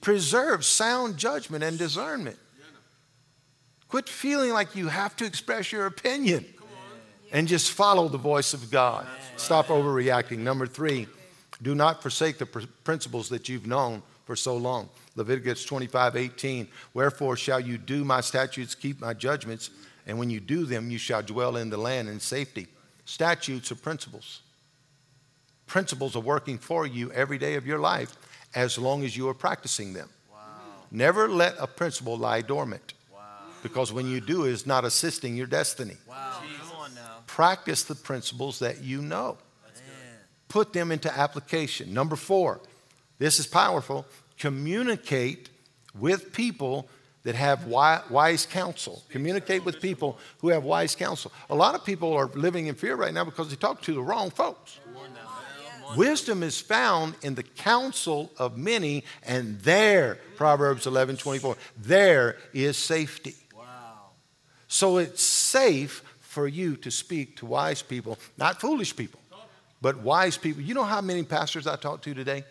Preserve 0.01 0.65
sound 0.65 1.17
judgment 1.17 1.65
and 1.65 1.77
discernment. 1.77 2.39
Quit 3.89 4.09
feeling 4.09 4.53
like 4.53 4.77
you 4.77 4.87
have 4.87 5.17
to 5.17 5.25
express 5.25 5.73
your 5.73 5.87
opinion 5.87 6.45
and 7.33 7.49
just 7.49 7.73
follow 7.73 8.07
the 8.07 8.17
voice 8.17 8.55
of 8.55 8.71
God. 8.71 9.09
Stop 9.37 9.67
overreacting. 9.67 10.39
Number 10.39 10.69
three, 10.69 11.09
do 11.61 11.75
not 11.75 12.01
forsake 12.01 12.39
the 12.39 12.47
principles 12.47 13.29
that 13.31 13.49
you've 13.49 13.67
known 13.67 14.05
for 14.25 14.37
so 14.37 14.57
long. 14.57 14.89
Leviticus 15.17 15.65
25, 15.65 16.17
18. 16.17 16.69
Wherefore 16.95 17.37
shall 17.37 17.61
you 17.61 17.79
do 17.79 18.05
my 18.05 18.21
statutes, 18.21 18.75
keep 18.75 19.01
my 19.01 19.15
judgments, 19.15 19.71
and 20.07 20.19
when 20.19 20.31
you 20.31 20.41
do 20.41 20.65
them, 20.65 20.91
you 20.91 20.99
shall 20.99 21.23
dwell 21.23 21.57
in 21.57 21.71
the 21.71 21.77
land 21.77 22.09
in 22.09 22.21
safety. 22.21 22.67
Statutes 23.05 23.71
are 23.73 23.77
principles. 23.77 24.43
Principles 25.67 26.17
are 26.17 26.21
working 26.21 26.59
for 26.59 26.87
you 26.87 27.11
every 27.13 27.39
day 27.39 27.55
of 27.55 27.67
your 27.67 27.79
life 27.79 28.17
as 28.55 28.79
long 28.79 29.05
as 29.05 29.17
you 29.17 29.29
are 29.29 29.35
practicing 29.35 29.93
them. 29.93 30.09
Wow. 30.31 30.39
Never 30.91 31.29
let 31.29 31.55
a 31.59 31.67
principle 31.67 32.19
lie 32.19 32.43
dormant. 32.43 32.95
Wow. 33.13 33.21
Because 33.63 33.93
when 33.93 34.07
you 34.07 34.21
do, 34.21 34.45
it's 34.45 34.67
not 34.67 34.85
assisting 34.85 35.37
your 35.37 35.47
destiny. 35.47 35.97
Wow. 36.09 36.43
Practice 37.33 37.85
the 37.85 37.95
principles 37.95 38.59
that 38.59 38.83
you 38.83 39.01
know. 39.01 39.39
Put 40.49 40.75
them 40.75 40.93
into 40.93 41.11
application. 41.11 41.95
Number 41.95 42.15
four, 42.15 42.61
this 43.23 43.39
is 43.39 43.47
powerful. 43.47 44.05
Communicate 44.37 45.49
with 45.95 46.33
people 46.33 46.89
that 47.23 47.37
have 47.37 47.67
wise 47.67 48.47
counsel. 48.47 49.05
Communicate 49.11 49.65
with 49.65 49.81
people 49.81 50.19
who 50.41 50.49
have 50.49 50.65
wise 50.65 50.97
counsel. 50.97 51.31
A 51.49 51.55
lot 51.55 51.77
of 51.77 51.85
people 51.85 52.13
are 52.15 52.27
living 52.35 52.67
in 52.67 52.75
fear 52.75 52.97
right 52.97 53.15
now 53.15 53.25
because 53.25 53.49
they 53.49 53.55
talk 53.55 53.81
to 53.83 53.95
the 53.95 54.03
wrong 54.03 54.31
folks. 54.31 54.81
Wisdom 55.97 56.43
is 56.43 56.61
found 56.61 57.15
in 57.23 57.37
the 57.37 57.45
counsel 57.45 58.33
of 58.39 58.57
many, 58.57 59.05
and 59.23 59.61
there, 59.61 60.19
Proverbs 60.37 60.87
11 60.87 61.19
24, 61.19 61.57
there 61.77 62.39
is 62.53 62.77
safety. 62.77 63.37
Wow. 63.55 64.11
So 64.67 64.97
it's 64.97 65.23
safe 65.23 66.03
for 66.21 66.49
you 66.49 66.77
to 66.79 66.91
speak 66.91 67.37
to 67.37 67.47
wise 67.47 67.83
people, 67.83 68.19
not 68.37 68.61
foolish 68.61 68.97
people, 68.97 69.21
but 69.81 69.99
wise 69.99 70.39
people. 70.39 70.63
You 70.63 70.75
know 70.75 70.83
how 70.83 71.03
many 71.03 71.23
pastors 71.23 71.69
I 71.69 71.77
talked 71.77 72.05
to 72.05 72.15
today? 72.15 72.45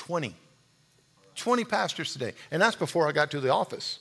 20. 0.00 0.34
20 1.36 1.64
pastors 1.64 2.14
today. 2.14 2.32
And 2.50 2.60
that's 2.60 2.74
before 2.74 3.06
I 3.06 3.12
got 3.12 3.30
to 3.32 3.40
the 3.40 3.50
office. 3.50 3.98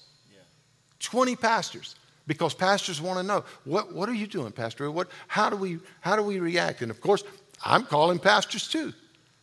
20 1.00 1.36
pastors 1.36 1.96
because 2.26 2.54
pastors 2.54 3.02
want 3.02 3.18
to 3.20 3.24
know 3.24 3.44
what, 3.66 3.94
what 3.94 4.10
are 4.10 4.14
you 4.14 4.28
doing 4.28 4.52
pastor 4.52 4.92
what, 4.92 5.08
how, 5.30 5.50
do 5.50 5.56
we, 5.56 5.80
how 6.02 6.18
do 6.18 6.22
we 6.22 6.40
react 6.40 6.82
and 6.82 6.92
of 6.92 7.00
course 7.00 7.24
I'm 7.64 7.86
calling 7.86 8.20
pastors 8.20 8.68
too 8.68 8.94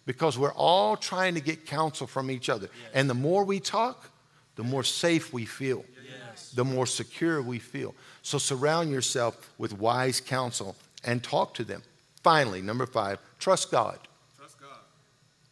because 0.05 0.39
we're 0.39 0.53
all 0.53 0.97
trying 0.97 1.35
to 1.35 1.41
get 1.41 1.67
counsel 1.67 2.07
from 2.07 2.31
each 2.31 2.49
other. 2.49 2.69
Yes. 2.73 2.91
And 2.95 3.11
the 3.11 3.15
more 3.15 3.45
we 3.45 3.59
talk, 3.59 4.11
the 4.55 4.63
more 4.63 4.85
safe 4.85 5.33
we 5.33 5.45
feel, 5.45 5.85
yes. 6.07 6.53
the 6.53 6.65
more 6.65 6.87
secure 6.87 7.43
we 7.43 7.59
feel. 7.59 7.95
So 8.23 8.39
surround 8.39 8.91
yourself 8.91 9.51
with 9.59 9.79
wise 9.79 10.21
counsel 10.21 10.77
and 11.05 11.23
talk 11.23 11.55
to 11.55 11.65
them. 11.65 11.83
Finally, 12.23 12.63
number 12.63 12.87
five, 12.87 13.19
trust 13.39 13.71
God. 13.71 13.99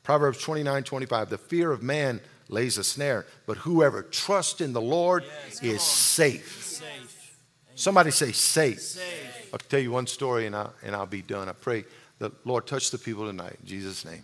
Proverbs 0.04 0.38
29 0.38 0.84
25. 0.84 1.30
The 1.30 1.38
fear 1.38 1.72
of 1.72 1.82
man 1.82 2.20
lays 2.48 2.78
a 2.78 2.84
snare, 2.84 3.26
but 3.46 3.56
whoever 3.58 4.02
trusts 4.02 4.60
in 4.60 4.72
the 4.72 4.80
Lord 4.80 5.24
yes, 5.24 5.62
is 5.62 5.82
safe. 5.82 6.62
safe. 6.62 7.36
Somebody 7.74 8.12
say 8.12 8.30
safe. 8.30 8.80
safe. 8.80 9.50
I'll 9.52 9.58
tell 9.58 9.80
you 9.80 9.90
one 9.90 10.06
story 10.06 10.46
and, 10.46 10.54
I, 10.54 10.68
and 10.84 10.94
I'll 10.94 11.06
be 11.06 11.22
done. 11.22 11.48
I 11.48 11.52
pray 11.52 11.84
the 12.18 12.30
Lord 12.44 12.66
touch 12.66 12.90
the 12.90 12.98
people 12.98 13.26
tonight 13.26 13.56
in 13.60 13.66
Jesus' 13.66 14.04
name. 14.04 14.22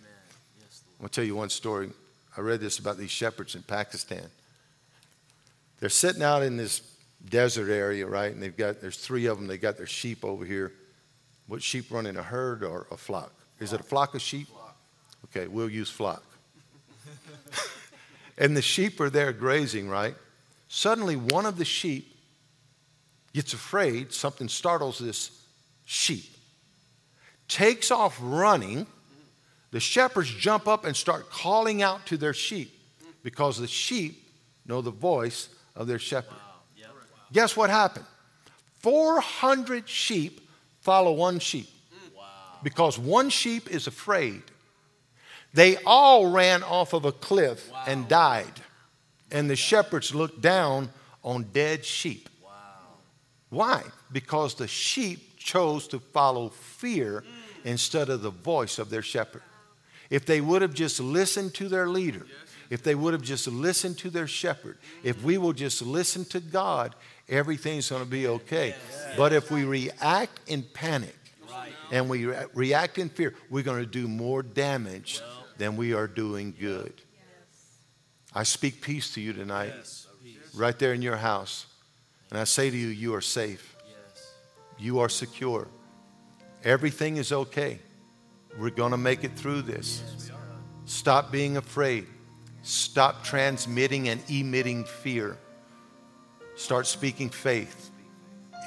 Yes, 0.59 0.83
I'm 0.99 1.03
going 1.03 1.09
to 1.09 1.15
tell 1.15 1.25
you 1.25 1.35
one 1.35 1.49
story. 1.49 1.89
I 2.37 2.41
read 2.41 2.61
this 2.61 2.79
about 2.79 2.97
these 2.97 3.11
shepherds 3.11 3.55
in 3.55 3.63
Pakistan. 3.63 4.25
They're 5.79 5.89
sitting 5.89 6.21
out 6.21 6.43
in 6.43 6.57
this 6.57 6.81
desert 7.27 7.69
area, 7.69 8.05
right? 8.05 8.31
And 8.31 8.41
they've 8.41 8.55
got, 8.55 8.81
there's 8.81 8.97
three 8.97 9.25
of 9.25 9.37
them. 9.37 9.47
They 9.47 9.57
got 9.57 9.77
their 9.77 9.87
sheep 9.87 10.23
over 10.23 10.45
here. 10.45 10.71
What 11.47 11.61
sheep 11.61 11.85
run 11.89 12.05
in 12.05 12.17
a 12.17 12.23
herd 12.23 12.63
or 12.63 12.87
a 12.91 12.97
flock? 12.97 13.33
Is 13.59 13.73
it 13.73 13.79
a 13.79 13.83
flock 13.83 14.15
of 14.15 14.21
sheep? 14.21 14.47
Okay, 15.35 15.47
we'll 15.47 15.69
use 15.69 15.89
flock. 15.89 16.23
and 18.37 18.55
the 18.55 18.61
sheep 18.61 18.99
are 18.99 19.09
there 19.09 19.33
grazing, 19.33 19.89
right? 19.89 20.15
Suddenly, 20.67 21.15
one 21.15 21.45
of 21.45 21.57
the 21.57 21.65
sheep 21.65 22.15
gets 23.33 23.53
afraid. 23.53 24.13
Something 24.13 24.49
startles 24.49 24.99
this 24.99 25.31
sheep 25.85 26.31
takes 27.51 27.91
off 27.91 28.17
running. 28.21 28.87
The 29.71 29.79
shepherds 29.79 30.33
jump 30.33 30.67
up 30.67 30.85
and 30.85 30.95
start 30.95 31.29
calling 31.29 31.81
out 31.81 32.05
to 32.07 32.17
their 32.17 32.33
sheep 32.33 32.73
because 33.23 33.57
the 33.57 33.67
sheep 33.67 34.23
know 34.65 34.81
the 34.81 34.91
voice 34.91 35.49
of 35.75 35.87
their 35.87 35.99
shepherd. 35.99 36.31
Wow. 36.31 36.61
Yep. 36.77 36.87
Wow. 36.89 36.95
Guess 37.33 37.57
what 37.57 37.69
happened? 37.69 38.05
400 38.79 39.87
sheep 39.87 40.47
follow 40.81 41.11
one 41.11 41.39
sheep 41.39 41.69
wow. 42.15 42.23
because 42.63 42.97
one 42.97 43.29
sheep 43.29 43.69
is 43.69 43.85
afraid. 43.85 44.41
They 45.53 45.77
all 45.85 46.31
ran 46.31 46.63
off 46.63 46.93
of 46.93 47.05
a 47.05 47.11
cliff 47.11 47.71
and 47.87 48.07
died. 48.07 48.61
And 49.31 49.49
the 49.49 49.55
shepherds 49.55 50.15
looked 50.15 50.41
down 50.41 50.89
on 51.23 51.43
dead 51.53 51.85
sheep. 51.85 52.29
Why? 53.49 53.83
Because 54.11 54.55
the 54.55 54.67
sheep 54.67 55.37
chose 55.37 55.87
to 55.89 55.99
follow 55.99 56.49
fear 56.49 57.23
mm. 57.25 57.65
instead 57.65 58.09
of 58.09 58.21
the 58.21 58.29
voice 58.29 58.79
of 58.79 58.89
their 58.89 59.01
shepherd. 59.01 59.43
If 60.09 60.25
they 60.25 60.41
would 60.41 60.61
have 60.61 60.73
just 60.73 60.99
listened 60.99 61.53
to 61.55 61.67
their 61.67 61.87
leader, 61.87 62.25
if 62.69 62.83
they 62.83 62.95
would 62.95 63.13
have 63.13 63.21
just 63.21 63.47
listened 63.47 63.97
to 63.99 64.09
their 64.09 64.27
shepherd, 64.27 64.77
if 65.03 65.21
we 65.23 65.37
will 65.37 65.53
just 65.53 65.81
listen 65.81 66.23
to 66.25 66.39
God, 66.39 66.95
everything's 67.27 67.89
going 67.89 68.03
to 68.03 68.09
be 68.09 68.27
okay. 68.27 68.75
But 69.17 69.33
if 69.33 69.51
we 69.51 69.65
react 69.65 70.39
in 70.47 70.63
panic 70.63 71.15
and 71.91 72.09
we 72.09 72.27
react 72.53 72.97
in 72.97 73.09
fear, 73.09 73.33
we're 73.49 73.63
going 73.63 73.81
to 73.81 73.89
do 73.89 74.07
more 74.07 74.43
damage 74.43 75.21
than 75.57 75.77
we 75.77 75.93
are 75.93 76.07
doing 76.07 76.53
good. 76.59 76.93
I 78.33 78.43
speak 78.43 78.81
peace 78.81 79.13
to 79.15 79.21
you 79.21 79.33
tonight. 79.33 79.73
right 80.53 80.77
there 80.77 80.93
in 80.93 81.01
your 81.01 81.17
house. 81.17 81.65
And 82.29 82.39
I 82.39 82.45
say 82.45 82.69
to 82.69 82.77
you, 82.77 82.87
you 82.87 83.13
are 83.15 83.21
safe. 83.21 83.75
You 84.77 84.99
are 84.99 85.09
secure. 85.09 85.67
Everything 86.63 87.17
is 87.17 87.31
okay. 87.31 87.79
We're 88.57 88.69
going 88.69 88.91
to 88.91 88.97
make 88.97 89.23
it 89.23 89.33
through 89.35 89.63
this. 89.63 90.01
Stop 90.85 91.31
being 91.31 91.57
afraid. 91.57 92.05
Stop 92.63 93.23
transmitting 93.23 94.09
and 94.09 94.21
emitting 94.29 94.83
fear. 94.83 95.37
Start 96.55 96.85
speaking 96.85 97.29
faith 97.29 97.91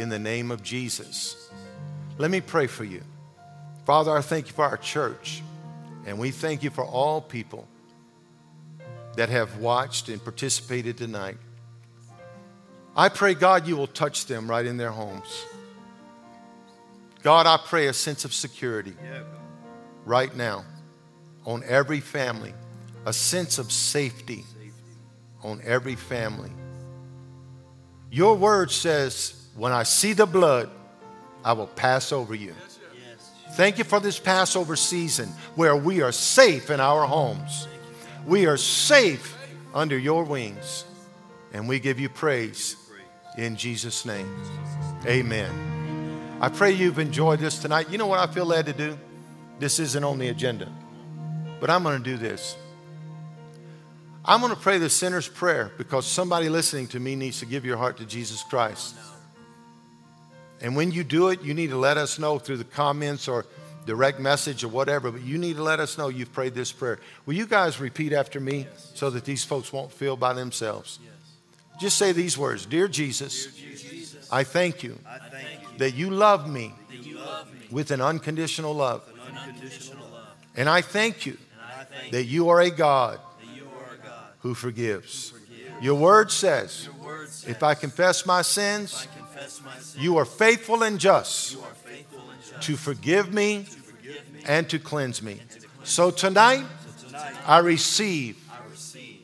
in 0.00 0.08
the 0.08 0.18
name 0.18 0.50
of 0.50 0.62
Jesus. 0.62 1.50
Let 2.18 2.30
me 2.30 2.40
pray 2.40 2.66
for 2.66 2.84
you. 2.84 3.02
Father, 3.84 4.16
I 4.16 4.20
thank 4.20 4.46
you 4.46 4.52
for 4.52 4.64
our 4.64 4.78
church, 4.78 5.42
and 6.06 6.18
we 6.18 6.30
thank 6.30 6.62
you 6.62 6.70
for 6.70 6.84
all 6.84 7.20
people 7.20 7.66
that 9.16 9.28
have 9.28 9.58
watched 9.58 10.08
and 10.08 10.22
participated 10.22 10.98
tonight. 10.98 11.36
I 12.96 13.08
pray, 13.08 13.34
God, 13.34 13.66
you 13.66 13.76
will 13.76 13.86
touch 13.86 14.26
them 14.26 14.48
right 14.48 14.64
in 14.64 14.76
their 14.76 14.90
homes. 14.90 15.44
God, 17.22 17.46
I 17.46 17.56
pray 17.56 17.86
a 17.86 17.92
sense 17.92 18.24
of 18.24 18.34
security 18.34 18.94
right 20.04 20.34
now 20.36 20.64
on 21.46 21.62
every 21.66 22.00
family, 22.00 22.54
a 23.06 23.12
sense 23.12 23.58
of 23.58 23.72
safety 23.72 24.44
on 25.42 25.60
every 25.64 25.96
family. 25.96 26.50
Your 28.10 28.36
word 28.36 28.70
says, 28.70 29.48
When 29.56 29.72
I 29.72 29.82
see 29.82 30.12
the 30.12 30.26
blood, 30.26 30.70
I 31.44 31.52
will 31.52 31.66
pass 31.66 32.12
over 32.12 32.34
you. 32.34 32.54
Thank 33.56 33.78
you 33.78 33.84
for 33.84 34.00
this 34.00 34.18
Passover 34.18 34.74
season 34.74 35.28
where 35.54 35.76
we 35.76 36.02
are 36.02 36.10
safe 36.10 36.70
in 36.70 36.80
our 36.80 37.06
homes. 37.06 37.68
We 38.26 38.46
are 38.46 38.56
safe 38.56 39.36
under 39.72 39.96
your 39.96 40.24
wings. 40.24 40.84
And 41.52 41.68
we 41.68 41.78
give 41.78 42.00
you 42.00 42.08
praise 42.08 42.74
in 43.38 43.54
Jesus' 43.54 44.04
name. 44.04 44.28
Amen. 45.06 46.38
I 46.40 46.48
pray 46.48 46.72
you've 46.72 46.98
enjoyed 46.98 47.38
this 47.38 47.60
tonight. 47.60 47.90
You 47.90 47.98
know 47.98 48.08
what 48.08 48.18
I 48.18 48.32
feel 48.32 48.44
led 48.44 48.66
to 48.66 48.72
do? 48.72 48.98
This 49.60 49.78
isn't 49.78 50.02
on 50.02 50.18
the 50.18 50.30
agenda, 50.30 50.68
but 51.60 51.70
I'm 51.70 51.84
going 51.84 52.02
to 52.02 52.10
do 52.10 52.16
this. 52.16 52.56
I'm 54.24 54.40
going 54.40 54.52
to 54.52 54.60
pray 54.60 54.78
the 54.78 54.90
sinner's 54.90 55.28
prayer 55.28 55.70
because 55.78 56.06
somebody 56.06 56.48
listening 56.48 56.88
to 56.88 56.98
me 56.98 57.14
needs 57.14 57.38
to 57.38 57.46
give 57.46 57.64
your 57.64 57.76
heart 57.76 57.98
to 57.98 58.04
Jesus 58.04 58.42
Christ. 58.42 58.96
And 60.64 60.74
when 60.74 60.92
you 60.92 61.04
do 61.04 61.28
it, 61.28 61.42
you 61.42 61.52
need 61.52 61.68
to 61.68 61.76
let 61.76 61.98
us 61.98 62.18
know 62.18 62.38
through 62.38 62.56
the 62.56 62.64
comments 62.64 63.28
or 63.28 63.44
direct 63.84 64.18
message 64.18 64.64
or 64.64 64.68
whatever, 64.68 65.10
but 65.10 65.20
you 65.20 65.36
need 65.36 65.56
to 65.56 65.62
let 65.62 65.78
us 65.78 65.98
know 65.98 66.08
you've 66.08 66.32
prayed 66.32 66.54
this 66.54 66.72
prayer. 66.72 66.98
Will 67.26 67.34
you 67.34 67.46
guys 67.46 67.78
repeat 67.78 68.14
after 68.14 68.40
me 68.40 68.66
so 68.94 69.10
that 69.10 69.26
these 69.26 69.44
folks 69.44 69.74
won't 69.74 69.92
feel 69.92 70.16
by 70.16 70.32
themselves? 70.32 71.00
Just 71.78 71.98
say 71.98 72.12
these 72.12 72.38
words 72.38 72.64
Dear 72.64 72.88
Jesus, 72.88 73.48
I 74.32 74.42
thank 74.42 74.82
you 74.82 74.98
that 75.76 75.90
you 75.90 76.08
love 76.08 76.48
me 76.48 76.72
with 77.70 77.90
an 77.90 78.00
unconditional 78.00 78.72
love. 78.72 79.02
And 80.56 80.66
I 80.66 80.80
thank 80.80 81.26
you 81.26 81.36
that 82.10 82.24
you 82.24 82.48
are 82.48 82.62
a 82.62 82.70
God 82.70 83.20
who 84.38 84.54
forgives. 84.54 85.34
Your 85.82 85.96
word 85.96 86.30
says, 86.30 86.88
if 87.46 87.62
I 87.62 87.74
confess 87.74 88.24
my 88.24 88.40
sins, 88.40 89.06
you 89.96 90.16
are 90.16 90.24
faithful 90.24 90.82
and 90.82 90.98
just 90.98 91.56
to 92.60 92.76
forgive 92.76 93.32
me 93.32 93.66
and 94.46 94.68
to 94.70 94.78
cleanse 94.78 95.22
me. 95.22 95.40
So 95.82 96.10
tonight, 96.10 96.64
I 97.46 97.58
receive 97.58 98.36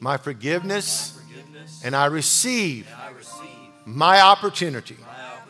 my 0.00 0.16
forgiveness 0.16 1.18
and 1.84 1.94
I 1.96 2.06
receive 2.06 2.88
my 3.84 4.20
opportunity 4.20 4.96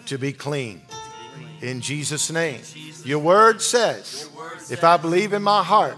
to 0.07 0.19
be 0.19 0.33
clean. 0.33 0.83
In 1.61 1.81
Jesus' 1.81 2.31
name. 2.31 2.61
Your 3.05 3.19
word 3.19 3.61
says, 3.61 4.29
if 4.71 4.85
I 4.85 4.97
believe 4.97 5.33
in 5.33 5.43
my 5.43 5.63
heart, 5.63 5.97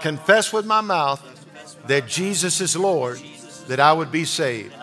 confess 0.00 0.52
with 0.52 0.66
my 0.66 0.80
mouth 0.80 1.22
that 1.86 2.06
Jesus 2.06 2.60
is 2.60 2.76
Lord, 2.76 3.20
that 3.68 3.80
I 3.80 3.92
would 3.92 4.12
be 4.12 4.24
saved. 4.24 4.74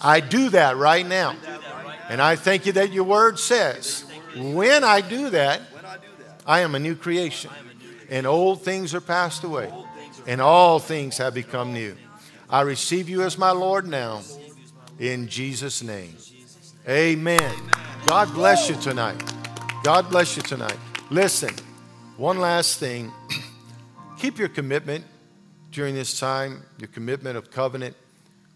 I 0.00 0.20
do 0.20 0.48
that 0.50 0.76
right 0.76 1.06
now. 1.06 1.36
And 2.10 2.20
I 2.20 2.34
thank 2.34 2.66
you 2.66 2.72
that 2.72 2.90
your 2.90 3.04
word 3.04 3.38
says, 3.38 4.04
when 4.36 4.82
I 4.82 5.00
do 5.00 5.30
that, 5.30 5.60
I 6.44 6.60
am 6.60 6.74
a 6.74 6.80
new 6.80 6.96
creation. 6.96 7.52
And 8.10 8.26
old 8.26 8.62
things 8.62 8.96
are 8.96 9.00
passed 9.00 9.44
away, 9.44 9.72
and 10.26 10.40
all 10.40 10.80
things 10.80 11.18
have 11.18 11.34
become 11.34 11.72
new. 11.72 11.96
I 12.48 12.62
receive 12.62 13.08
you 13.08 13.22
as 13.22 13.38
my 13.38 13.52
Lord 13.52 13.86
now, 13.86 14.22
in 14.98 15.28
Jesus' 15.28 15.84
name. 15.84 16.16
Amen. 16.88 17.54
God 18.06 18.34
bless 18.34 18.68
you 18.68 18.74
tonight. 18.74 19.22
God 19.84 20.10
bless 20.10 20.36
you 20.36 20.42
tonight. 20.42 20.76
Listen, 21.10 21.54
one 22.16 22.40
last 22.40 22.80
thing. 22.80 23.12
Keep 24.18 24.36
your 24.36 24.48
commitment 24.48 25.04
during 25.70 25.94
this 25.94 26.18
time, 26.18 26.64
your 26.78 26.88
commitment 26.88 27.38
of 27.38 27.52
covenant 27.52 27.94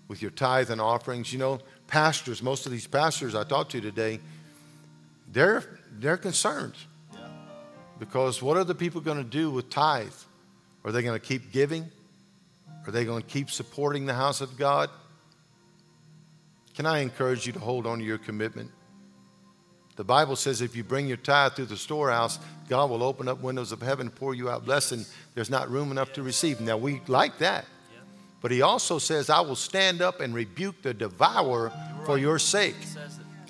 with 0.09 0.21
your 0.21 0.33
tithe 0.33 0.71
and 0.71 0.81
offerings. 0.81 1.33
You 1.33 1.39
know, 1.39 1.61
pastors, 1.95 2.43
most 2.43 2.67
of 2.67 2.73
these 2.73 2.89
pastors 2.89 3.37
I 3.37 3.45
talked 3.45 3.71
to 3.71 3.81
today, 3.81 4.19
they're, 5.31 5.79
they're 5.93 6.17
concerned. 6.17 6.75
Because 8.01 8.43
what 8.43 8.57
are 8.57 8.65
the 8.65 8.75
people 8.75 9.01
going 9.01 9.19
to 9.19 9.23
do 9.23 9.49
with 9.49 9.71
tithe? 9.71 10.13
Are 10.85 10.91
they 10.91 11.03
going 11.03 11.17
to 11.17 11.25
keep 11.25 11.53
giving? 11.53 11.89
Are 12.85 12.91
they 12.91 13.05
going 13.05 13.23
to 13.23 13.29
keep 13.29 13.49
supporting 13.49 14.07
the 14.07 14.13
house 14.13 14.41
of 14.41 14.59
God? 14.59 14.91
Can 16.75 16.85
I 16.85 16.99
encourage 16.99 17.47
you 17.47 17.53
to 17.53 17.61
hold 17.61 17.87
on 17.87 18.01
to 18.01 18.05
your 18.05 18.19
commitment? 18.19 18.73
The 19.95 20.03
Bible 20.03 20.35
says 20.35 20.63
if 20.63 20.75
you 20.75 20.83
bring 20.83 21.07
your 21.07 21.17
tithe 21.17 21.53
through 21.53 21.67
the 21.67 21.77
storehouse, 21.77 22.41
God 22.69 22.91
will 22.91 23.05
open 23.05 23.29
up 23.29 23.41
windows 23.41 23.71
of 23.71 23.81
heaven 23.81 24.09
and 24.09 24.17
pour 24.17 24.35
you 24.35 24.51
out 24.51 24.65
blessing. 24.65 25.05
There's 25.37 25.49
not 25.49 25.71
room 25.71 25.93
enough 25.93 26.13
to 26.15 26.25
receive. 26.25 26.61
Now, 26.61 26.77
we 26.77 27.03
like 27.07 27.39
that. 27.39 27.67
But 28.45 28.51
he 28.51 28.61
also 28.61 28.99
says, 28.99 29.31
I 29.31 29.41
will 29.41 29.57
stand 29.57 30.03
up 30.03 30.21
and 30.21 30.35
rebuke 30.35 30.83
the 30.83 30.93
devourer 30.93 31.73
for 32.05 32.19
your 32.19 32.39
sake. 32.39 32.77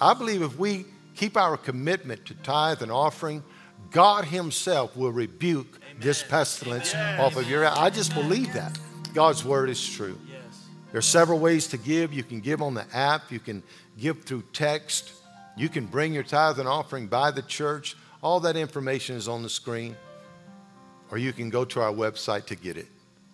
I 0.00 0.14
believe 0.14 0.40
if 0.40 0.57
we 0.57 0.85
keep 1.16 1.37
our 1.37 1.57
commitment 1.57 2.24
to 2.26 2.35
tithe 2.35 2.80
and 2.80 2.92
offering, 2.92 3.42
God 3.90 4.24
Himself 4.24 4.96
will 4.96 5.11
rebuke 5.11 5.80
Amen. 5.83 5.96
this 5.98 6.22
pestilence 6.22 6.94
off 6.94 7.35
of 7.35 7.50
your. 7.50 7.66
I 7.66 7.90
just 7.90 8.14
believe 8.14 8.52
that. 8.52 8.78
God's 9.12 9.44
word 9.44 9.68
is 9.68 9.85
true. 9.85 10.16
Yes. 10.30 10.66
There 10.92 11.00
are 11.00 11.02
several 11.02 11.40
ways 11.40 11.66
to 11.66 11.76
give. 11.76 12.12
You 12.12 12.22
can 12.22 12.38
give 12.38 12.62
on 12.62 12.74
the 12.74 12.87
app, 12.94 13.33
you 13.33 13.40
can 13.40 13.64
give 13.98 14.22
through 14.22 14.44
text, 14.52 15.12
you 15.57 15.68
can 15.68 15.87
bring 15.87 16.14
your 16.14 16.22
tithe 16.22 16.61
and 16.61 16.68
offering 16.68 17.09
by 17.09 17.33
the 17.33 17.42
church. 17.42 17.96
All 18.22 18.38
that 18.38 18.54
information 18.54 19.16
is 19.16 19.26
on 19.26 19.42
the 19.42 19.50
screen, 19.50 19.96
or 21.11 21.18
you 21.18 21.33
can 21.33 21.50
go 21.50 21.64
to 21.64 21.80
our 21.80 21.92
website 21.92 22.46
to 22.46 22.54
get 22.54 22.76
it. 22.76 22.87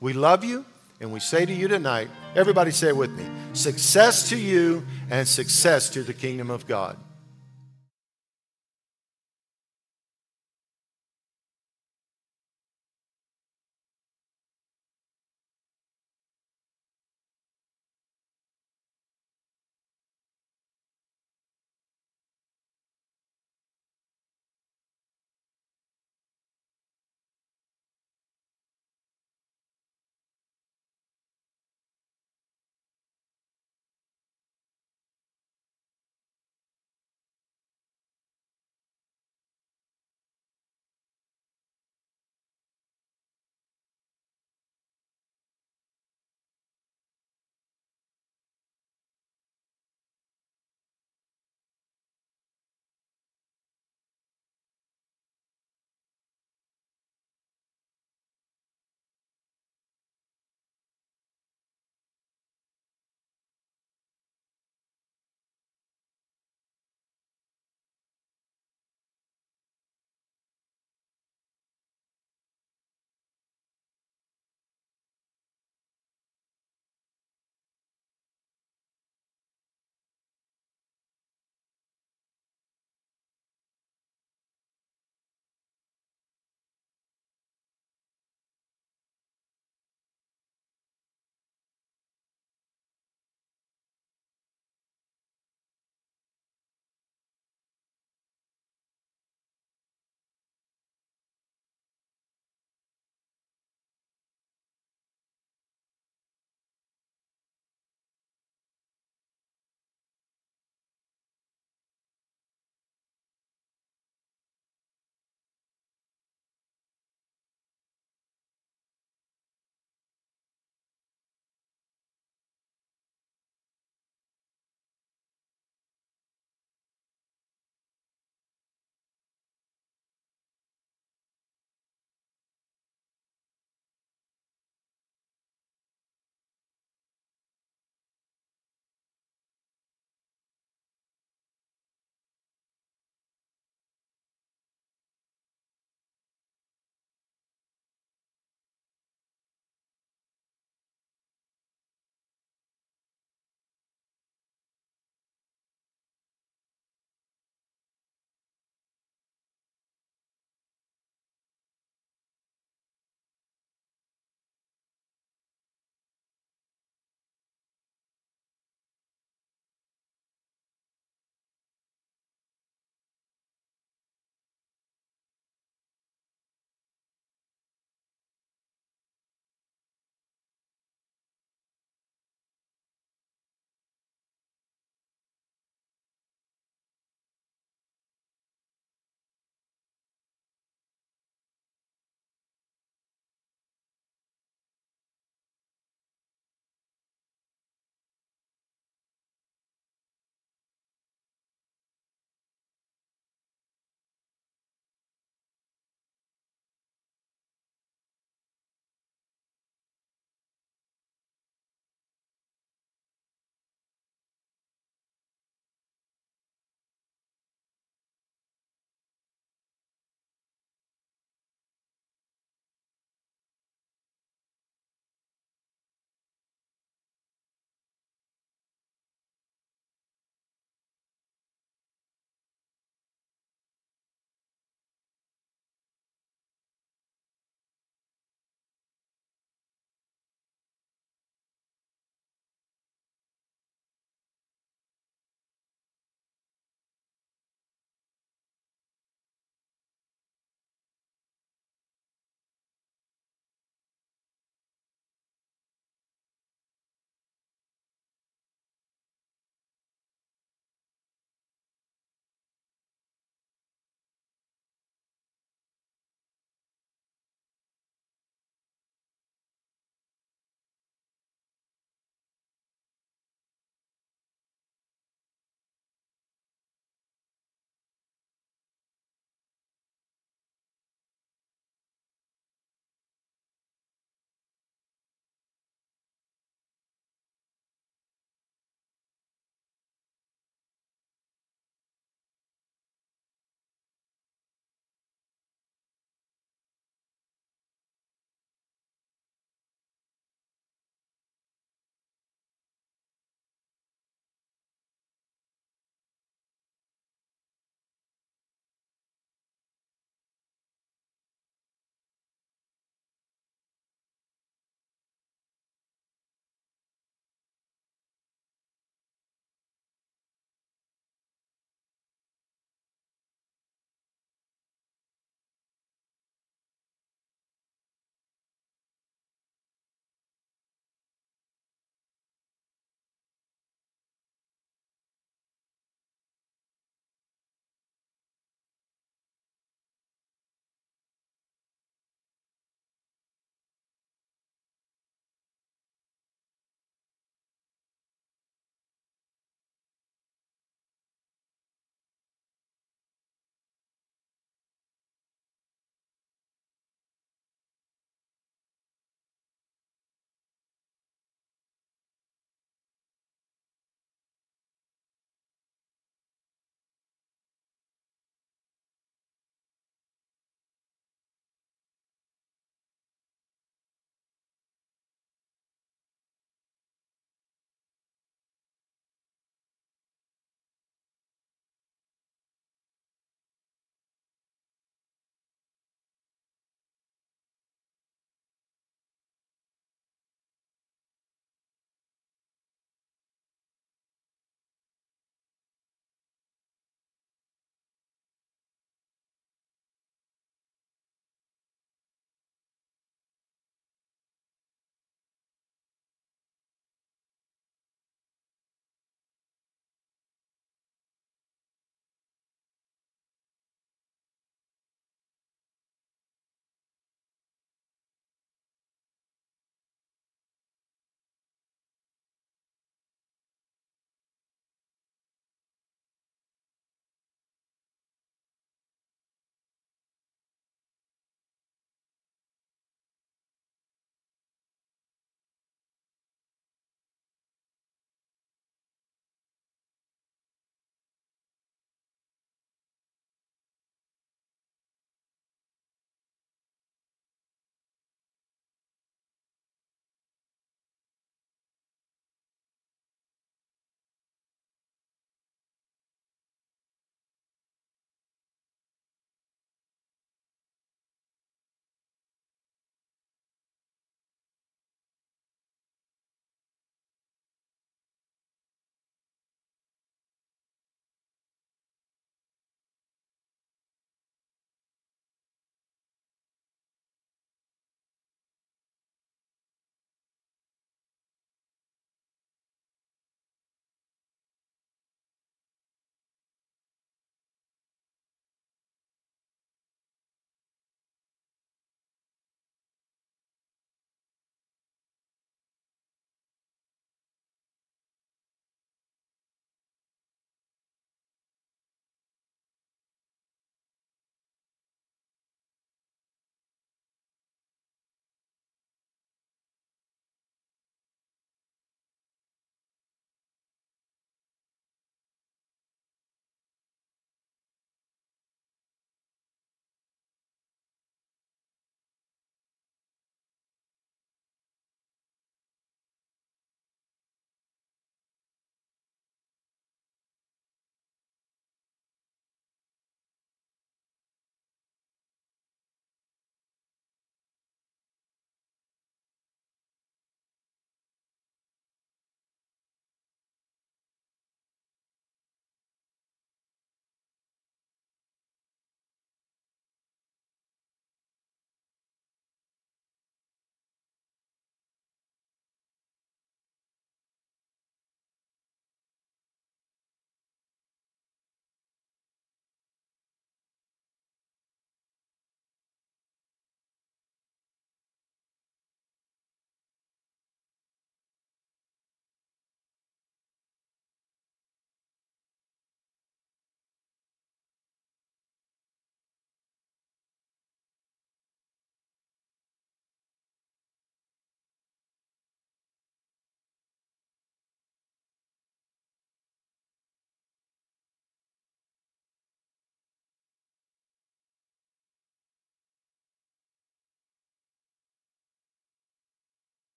We 0.00 0.12
love 0.12 0.44
you, 0.44 0.66
and 1.00 1.12
we 1.12 1.20
say 1.20 1.44
to 1.44 1.52
you 1.52 1.68
tonight, 1.68 2.08
everybody 2.34 2.70
say 2.70 2.88
it 2.88 2.96
with 2.96 3.10
me 3.10 3.26
success 3.52 4.28
to 4.30 4.36
you 4.36 4.84
and 5.10 5.26
success 5.26 5.90
to 5.90 6.02
the 6.02 6.14
kingdom 6.14 6.50
of 6.50 6.66
God. 6.66 6.96